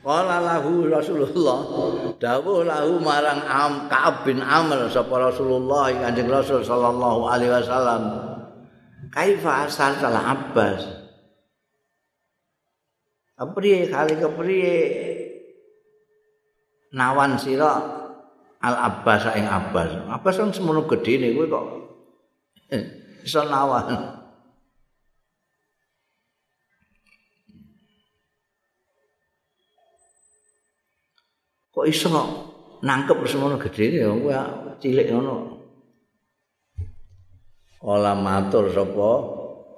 Qala 0.08 0.39
lahu 0.39 0.88
Rasulullah 0.88 1.60
dawuh 2.16 2.64
lahu 2.64 2.95
marang 3.04 3.43
Am 3.43 3.91
Ka'ab 3.91 4.24
bin 4.24 4.39
Amr 4.39 4.88
sapa 4.88 5.20
Rasulullah 5.20 5.91
Kanjeng 5.91 6.32
Rasul 6.32 6.64
sallallahu 6.64 7.28
alaihi 7.28 7.52
wasallam. 7.52 8.04
Kaifa 9.12 9.68
asal 9.68 10.00
salah 10.00 10.32
Abbas? 10.32 10.88
Kepriye 13.36 13.91
kali 13.91 14.16
kepriye 14.16 14.78
nawan 16.95 17.36
sira 17.36 18.07
Al 18.62 18.76
Abbas 18.76 19.24
ing 19.38 19.45
Abbas. 19.45 19.93
Abbas 20.10 20.36
kan 20.38 20.49
semono 20.49 20.89
gedene 20.89 21.34
kowe 21.38 21.45
kok 21.51 21.66
iso 23.24 23.41
nawan. 23.45 23.86
Kok 31.70 31.86
iso 31.86 32.10
nangkep 32.82 33.18
semono 33.30 33.62
gedene 33.62 33.97
ya 34.01 34.10
kowe 34.10 34.34
cilik 34.82 35.08
ngono. 35.14 35.36
Ola 37.86 38.18
matur 38.18 38.74
sapa 38.74 39.12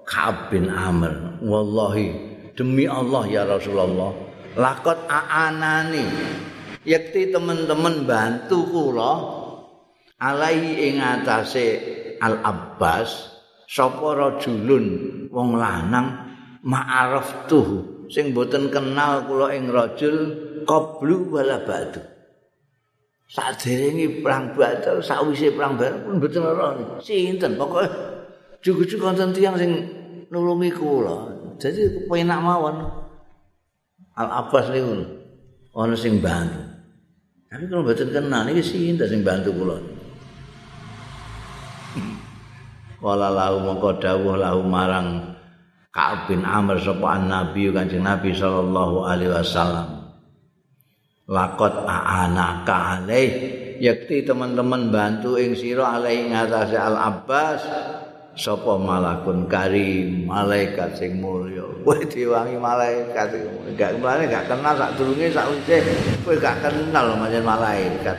Ka'ab 0.08 0.50
bin 0.50 0.72
Amr 0.72 1.44
wallahi 1.46 2.10
demi 2.58 2.90
Allah 2.90 3.24
ya 3.30 3.44
Rasulullah 3.46 4.10
lakot 4.58 5.06
aanani 5.06 6.04
yakti 6.84 7.32
teman-teman 7.32 8.08
bantu 8.08 8.68
kula 8.70 9.14
alaihi 10.20 10.92
ing 10.92 10.96
atase 11.00 11.66
Al 12.20 12.44
Abbas 12.44 13.32
sapa 13.64 14.16
rajulun 14.16 14.86
wong 15.32 15.56
lanang 15.56 16.08
ma'araf 16.68 17.48
tuh 17.48 17.68
sing 18.12 18.36
boten 18.36 18.68
kenal 18.68 19.24
kula 19.24 19.56
ing 19.56 19.72
rajul 19.72 20.16
qablu 20.68 21.32
wala 21.32 21.64
ba'du 21.64 22.04
saderenge 23.30 24.20
perang 24.20 24.52
badar 24.58 25.00
sawise 25.00 25.56
perang 25.56 25.80
badar 25.80 26.04
pun 26.04 26.20
boten 26.20 26.44
ora 26.44 26.76
sinten 27.00 27.56
pokoke 27.56 27.88
jugu-jugu 28.60 29.04
wonten 29.04 29.32
tiyang 29.32 29.56
sing 29.56 29.72
nulungi 30.30 30.72
kula. 30.74 31.36
Jadi 31.60 32.08
penak 32.08 32.40
mawon. 32.40 32.76
Al 34.16 34.30
Abbas 34.46 34.72
niku 34.72 35.19
ana 35.80 35.96
sing 35.96 36.20
bantu. 36.20 36.60
Tapi 37.50 37.66
kalau 37.66 37.82
mboten 37.82 38.10
kenal 38.12 38.46
iki 38.52 38.62
sinten 38.62 39.08
sing 39.08 39.22
bantu 39.24 39.50
kula. 39.56 39.78
Wala 43.00 43.32
lahu 43.32 43.64
mongko 43.64 43.96
dawuh 44.04 44.36
lahu 44.36 44.60
marang 44.68 45.40
Ka'ab 45.90 46.30
bin 46.30 46.44
Amr 46.46 46.78
sapa 46.84 47.18
Nabi 47.18 47.72
Kanjeng 47.72 48.04
Nabi 48.06 48.36
sallallahu 48.36 49.08
alaihi 49.08 49.32
wasallam. 49.34 49.88
Lakot 51.26 51.88
aanaka 51.88 53.00
alaih 53.00 53.30
yakti 53.80 54.28
teman-teman 54.28 54.92
bantu 54.92 55.40
ing 55.40 55.56
sira 55.56 55.98
alaih 55.98 56.30
ngatasi 56.30 56.76
Al 56.78 56.98
Abbas 57.00 57.62
sapa 58.40 58.80
malakun 58.80 59.52
karim 59.52 60.24
malaikat 60.24 60.96
sing 60.96 61.20
mulya? 61.20 61.68
Kowe 61.84 62.00
diwangi 62.08 62.56
malaikat 62.56 63.36
gak 63.76 64.00
mlane 64.00 64.32
gak 64.32 64.48
kenal 64.48 64.80
sak 64.80 64.96
durunge 64.96 65.28
sak 65.28 65.52
wise 65.52 65.84
kowe 66.24 66.36
gak 66.40 66.64
kenal 66.64 67.20
manjen 67.20 67.44
malaikat. 67.44 68.16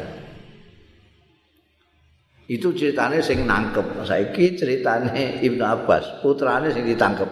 Itu 2.51 2.75
ceritane 2.77 3.25
sing 3.25 3.49
nangkep. 3.49 4.05
Saiki 4.05 4.59
ceritane 4.59 5.41
Ibnu 5.41 5.64
Abbas 5.64 6.21
putrane 6.21 6.68
sing 6.68 6.85
ditangkep. 6.85 7.31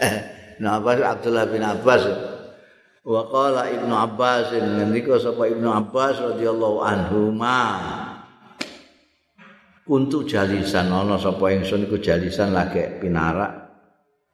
Nah 0.56 0.80
Abbas 0.80 1.04
Abdullah 1.04 1.52
bin 1.52 1.60
Abbas. 1.60 2.00
Wa 3.04 3.28
qala 3.28 3.68
Ibnu 3.68 3.92
Abbas 3.92 4.56
ngendika 4.56 5.20
sapa 5.20 5.52
Ibnu 5.52 5.68
Abbas 5.68 6.16
radhiyallahu 6.16 6.80
anhu 6.80 7.28
ma 7.28 7.60
kuntu 9.86 10.26
jalisan 10.26 10.90
ana 10.90 11.14
sapa 11.14 11.54
ingsun 11.54 11.86
iku 11.86 12.02
jalisan 12.02 12.50
lagi 12.50 12.98
pinarak. 12.98 13.64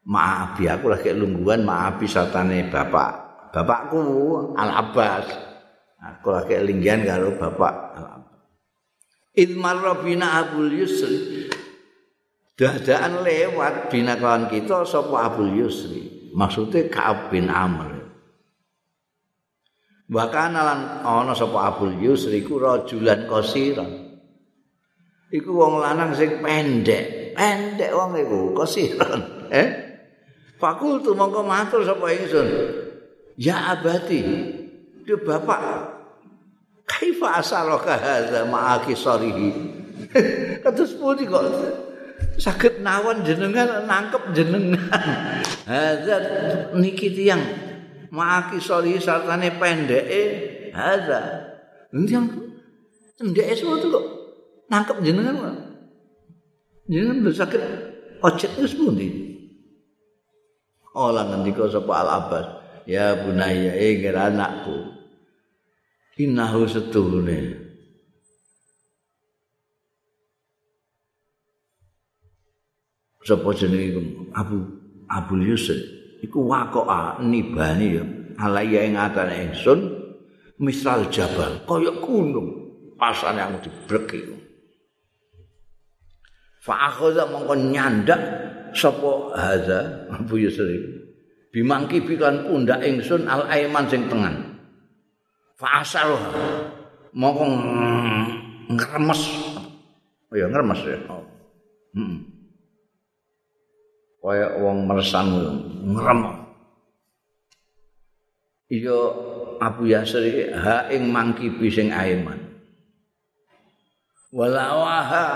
Maabi 0.02 0.66
aku 0.66 0.90
lagi 0.90 1.14
lungguhan 1.14 1.62
maabi 1.62 2.10
satane 2.10 2.66
bapak. 2.72 3.22
Bapakku 3.52 4.00
Al 4.56 4.70
Abbas. 4.72 5.28
Aku 6.02 6.34
lagi 6.34 6.58
linggian 6.58 7.06
karo 7.06 7.36
bapak 7.38 7.74
Al 8.00 8.06
Abbas. 8.18 8.40
Idmar 9.36 9.78
Rabbina 9.78 10.42
Abul 10.42 10.72
Yusri. 10.72 11.46
Dadaan 12.56 13.22
lewat 13.22 13.92
bina 13.92 14.16
kawan 14.18 14.50
kita 14.50 14.88
sapa 14.88 15.30
Abul 15.30 15.52
Yusri. 15.54 16.32
Maksudnya 16.32 16.88
Ka'ab 16.88 17.28
bin 17.28 17.52
Amr. 17.52 17.92
Bahkan 20.08 20.52
alan 20.52 20.80
ana 21.04 21.32
sapa 21.36 21.72
Abul 21.72 21.96
Yusri 22.00 22.44
ku 22.44 22.60
rajulan 22.60 23.24
qasiran 23.28 24.11
iku 25.32 25.50
wong 25.56 25.80
lanang 25.80 26.12
sing 26.12 26.38
pendek. 26.44 27.32
Pendek 27.32 27.90
wong 27.96 28.12
iku 28.20 28.52
kosiron 28.52 29.20
eh? 29.48 29.68
Fakultu 30.60 31.16
mongko 31.16 31.42
matur 31.42 31.82
sapa 31.82 32.06
ingsun? 32.12 32.46
Ya 33.40 33.74
abati 33.74 34.20
dia 35.02 35.18
bapak 35.18 35.58
kaifa 36.86 37.42
asaraka 37.42 37.98
hadza 37.98 38.46
ma'aki 38.46 38.94
sarihi? 38.94 39.50
Kados 40.62 40.94
pundi 40.94 41.26
kok? 41.26 41.42
Saged 42.38 42.84
nawon 42.84 43.26
jenengan 43.26 43.88
nangkep 43.88 44.30
jenengan. 44.30 44.78
Hadza 45.68 46.16
niki 46.78 47.10
tiyang 47.10 47.42
ma'aki 48.14 48.62
sarihi 48.62 49.02
sartane 49.02 49.58
pendeke 49.58 50.22
hadza. 50.70 51.50
Ndang 51.90 52.30
cendeke 53.18 53.52
sesuatu 53.58 53.90
kok 53.90 54.21
nangkep 54.72 55.04
jenengan 55.04 55.36
kok. 55.36 55.56
Jenengan 56.88 57.20
lho 57.20 57.30
sakit 57.36 57.62
ojek 58.24 58.52
wis 58.56 58.72
pundi? 58.72 59.08
Ola 60.96 61.28
ngendika 61.28 61.68
sapa 61.68 61.92
Al 62.04 62.08
Abbas, 62.08 62.46
ya 62.88 63.20
bunaya 63.20 63.76
eh 63.76 64.00
anakku. 64.08 64.96
Innahu 66.20 66.68
setuhune. 66.68 67.60
Sapa 73.22 73.48
jenenge 73.54 74.32
Abu 74.34 74.58
Abu 75.06 75.38
Yusuf 75.40 75.78
iku 76.24 76.48
wakoa 76.48 77.22
nibani 77.22 77.86
ya 77.98 78.04
alaya 78.42 78.82
ing 78.82 78.98
atane 78.98 79.50
ingsun 79.50 79.80
misal 80.58 81.06
jabal 81.06 81.62
kaya 81.66 81.92
gunung 82.02 82.48
pasan 82.98 83.38
yang 83.38 83.58
dibrek 83.62 84.41
fa 86.62 86.94
akhadha 86.94 87.26
mongko 87.26 87.58
nyandak 87.58 88.22
sapa 88.70 89.34
hadza? 89.34 89.80
Abu 90.14 90.38
Yusri. 90.38 90.78
Bimangki 91.50 92.00
pikan 92.06 92.48
pundak 92.48 92.80
ingsun 92.80 93.28
al 93.28 93.44
aiman 93.50 93.84
sing 93.90 94.06
tengan 94.06 94.62
fa 95.58 95.82
asal 95.82 96.14
mongko 97.12 97.44
ngremes. 98.78 99.22
Oh 100.32 100.36
ya 100.38 100.46
ngremes 100.48 100.80
ya? 100.86 100.96
Oh. 101.10 101.26
hmm. 101.98 102.32
kaya 104.22 104.54
wong 104.62 104.86
mersan 104.86 105.26
ngrem. 105.92 106.20
Iya 108.72 108.98
Abu 109.60 109.90
Yasri 109.90 110.48
ha 110.54 110.88
ing 110.88 111.10
mangki 111.10 111.50
sing 111.68 111.90
aiman. 111.92 112.38
Walawaha 114.32 115.26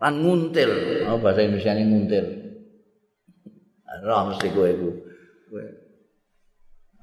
lan 0.00 0.14
nguntil. 0.24 0.70
Oh 1.06 1.20
bahasa 1.20 1.44
Indonesia 1.44 1.76
ini 1.76 1.84
nguntil. 1.86 2.26
Ora 4.00 4.32
mesti 4.32 4.48
kowe 4.50 4.68
iku. 4.68 4.90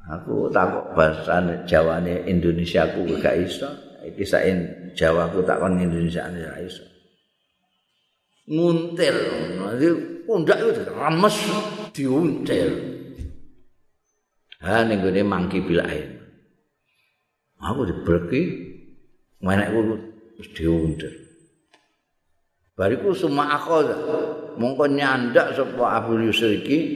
Aku 0.08 0.50
takut 0.50 0.86
bahasa 0.98 1.44
Jawa 1.68 2.02
ini 2.02 2.26
Indonesia 2.26 2.90
aku 2.90 3.06
gak 3.22 3.38
iso. 3.38 3.70
Iki 4.02 4.24
sain 4.24 4.58
Jawa 4.98 5.30
aku 5.30 5.46
takon 5.46 5.78
Indonesia 5.78 6.26
ini 6.32 6.42
gak 6.42 6.62
iso. 6.66 6.84
Nguntil. 8.50 9.18
Nanti 9.62 9.88
pundak 10.26 10.58
itu 10.64 10.82
rames 10.96 11.38
diuntil. 11.94 12.72
Ha 14.58 14.82
ning 14.90 15.06
gone 15.06 15.22
mangki 15.22 15.62
bilae 15.62 16.18
aku 17.62 17.90
diberki 17.90 18.42
menek 19.42 19.74
ku 19.74 19.82
diuntil 20.54 21.14
Bariku 22.78 23.10
semua 23.18 23.58
akhadha. 23.58 23.98
Mongko 24.62 24.86
nyandak 24.86 25.58
sapa 25.58 25.98
Abu 25.98 26.22
Yusuf 26.22 26.62
iki 26.62 26.94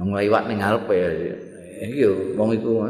ngliwat 0.00 0.48
ning 0.48 0.64
ngarepe. 0.64 0.96
Iki 1.84 2.04
wong 2.40 2.56
iku 2.56 2.88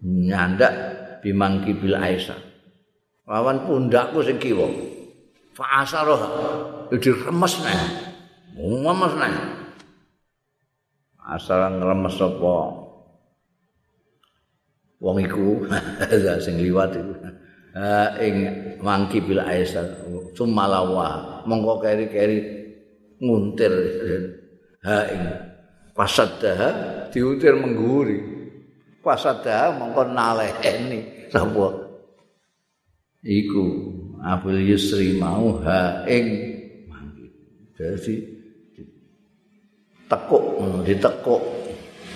nyandak 0.00 0.72
bimangki 1.20 1.76
bil 1.76 2.00
Aisyah. 2.00 2.40
Lawan 3.28 3.68
pundakku 3.68 4.24
sing 4.24 4.40
kiwa. 4.40 4.64
Fa 5.52 5.84
asarah. 5.84 6.20
Jadi 6.88 7.12
remes 7.28 7.54
neh. 7.60 7.80
Remes 8.56 9.12
neh. 9.20 9.34
Asal 11.28 11.76
ngremes 11.76 12.16
sapa 12.16 12.56
wong 14.96 15.16
iku 15.28 15.68
sing 16.44 16.56
liwat 16.56 16.96
iku. 16.96 17.12
Ha 17.72 18.20
ing 18.20 18.36
mangki 18.84 19.24
bil 19.24 19.40
aisal 19.40 19.88
sumalawa 20.36 21.40
mongko 21.48 21.80
keri-keri 21.80 22.38
nguntir. 23.22 23.72
Ha 24.82 24.98
ing 25.14 25.22
pasadha 25.94 26.58
diuntir 27.14 27.54
mengguri. 27.54 28.18
Pasadha 28.98 29.70
mongko 29.78 30.10
naleheni. 30.10 31.30
Sapa 31.30 31.70
iku 33.22 33.62
Abul 34.26 34.58
Yusri 34.58 35.22
mau 35.22 35.54
ha 35.62 36.02
ing 36.10 36.26
mangki. 36.90 37.30
Dadi 37.78 38.14
tekuk 40.10 40.44
ditekuk. 40.82 41.42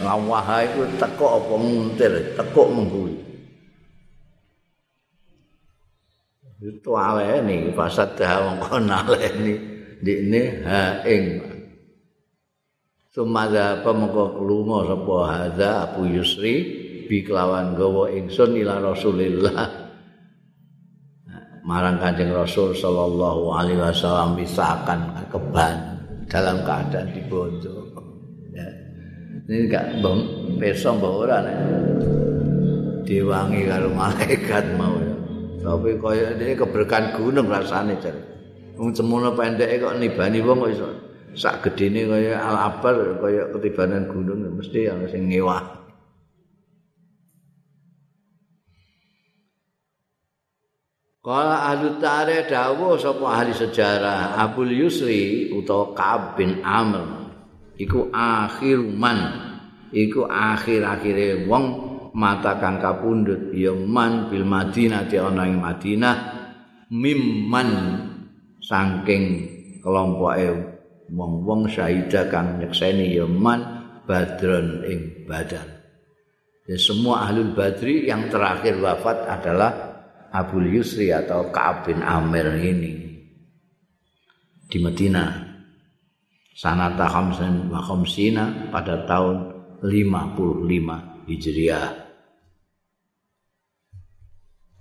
Lawah 0.02 0.66
iku 0.66 0.82
tekuk 0.98 1.30
apa 1.30 1.54
nguntir? 1.54 2.12
Tekuk 2.34 2.66
mengguri 2.74 3.25
itu 6.60 6.92
aleni 6.96 7.72
fasad 7.76 8.16
dah 8.16 8.40
mongko 8.44 8.76
naleni 8.80 9.54
ndikne 10.00 10.42
ha 10.64 11.04
ing 11.04 11.56
Sumada 13.16 13.80
pemoko 13.80 14.36
kelunga 14.36 14.92
sapa 14.92 15.16
hadza 15.24 15.88
Abu 15.88 16.04
Yusri 16.04 16.54
bi 17.08 17.24
kelawan 17.24 17.72
gawa 17.72 18.12
ingsun 18.12 18.60
ila 18.60 18.76
Rasulillah. 18.76 19.88
Marang 21.64 21.96
Kanjeng 21.96 22.28
Rasul 22.36 22.76
sallallahu 22.76 23.56
alaihi 23.56 23.80
wasallam 23.80 24.36
misakan 24.36 25.16
keban 25.32 25.96
dalam 26.28 26.60
keadaan 26.60 27.08
dibondo. 27.16 27.88
Ya. 28.52 28.68
Ini 29.48 29.64
enggak 29.64 30.04
besok 30.60 31.00
mbak 31.00 31.12
ora 31.16 31.36
nih. 31.40 31.56
Diwangi 33.08 33.64
karo 33.64 33.88
malaikat 33.96 34.76
mau. 34.76 35.05
Tapi 35.66 35.98
kaya 35.98 36.38
ini 36.38 36.54
keberkahan 36.54 37.18
gunung 37.18 37.50
rasanya 37.50 37.98
cari. 37.98 38.22
Wong 38.78 38.94
semono 38.94 39.34
pendek 39.34 39.82
kok 39.82 39.98
nibani 39.98 40.38
wong 40.38 40.62
kok 40.62 40.70
iso 40.70 40.88
sak 41.34 41.66
gedene 41.66 42.06
kaya 42.06 42.38
al-abar 42.38 43.18
kaya 43.18 43.50
ketibanan 43.50 44.06
gunung 44.06 44.46
mesti 44.54 44.86
ana 44.86 45.10
sing 45.10 45.26
ngewah. 45.26 45.82
Kala 51.26 51.74
ahli 51.74 51.98
tarikh 51.98 52.46
dawuh 52.46 52.94
sapa 52.94 53.26
ahli 53.26 53.50
sejarah 53.50 54.38
Abul 54.38 54.70
Yusri 54.70 55.50
utawa 55.50 55.90
Ka'ab 55.90 56.38
bin 56.38 56.62
Amr 56.62 57.34
iku 57.74 58.06
akhir 58.14 58.78
man 58.94 59.18
iku 59.90 60.30
akhir-akhire 60.30 61.50
wong 61.50 61.95
mata 62.16 62.56
kang 62.56 62.80
kapundhut 62.80 63.52
ya 63.52 63.76
man 63.76 64.32
bil 64.32 64.48
Madinah 64.48 65.04
di 65.04 65.20
ana 65.20 65.44
ing 65.44 65.60
Madinah 65.60 66.16
mimman 66.88 67.70
saking 68.64 69.24
kelompoke 69.84 70.76
wong-wong 71.12 71.70
syahida 71.70 72.26
kang 72.26 72.58
nyekseni 72.58 73.14
Yaman 73.14 73.60
Badron 74.06 74.86
ing 74.86 75.26
Badar. 75.26 75.66
Ya, 76.66 76.78
semua 76.78 77.26
ahlul 77.26 77.54
Badri 77.54 78.10
yang 78.10 78.26
terakhir 78.26 78.78
wafat 78.82 79.22
adalah 79.30 79.70
Abu 80.34 80.58
Yusri 80.66 81.14
atau 81.14 81.54
Ka'ab 81.54 81.86
bin 81.86 82.02
Amir 82.02 82.58
ini 82.58 83.22
di 84.66 84.78
Medina. 84.82 85.46
Sanata 86.56 87.06
khamsin 87.06 87.68
wa 87.70 87.84
khamsina 87.84 88.72
pada 88.72 89.06
tahun 89.06 89.36
55 89.84 91.28
Hijriah. 91.28 92.05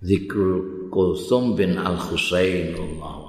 Zikrul 0.06 0.94
Kulsum 0.94 1.58
bin 1.58 1.82
Al-Husain 1.82 2.78
Allah 2.78 3.25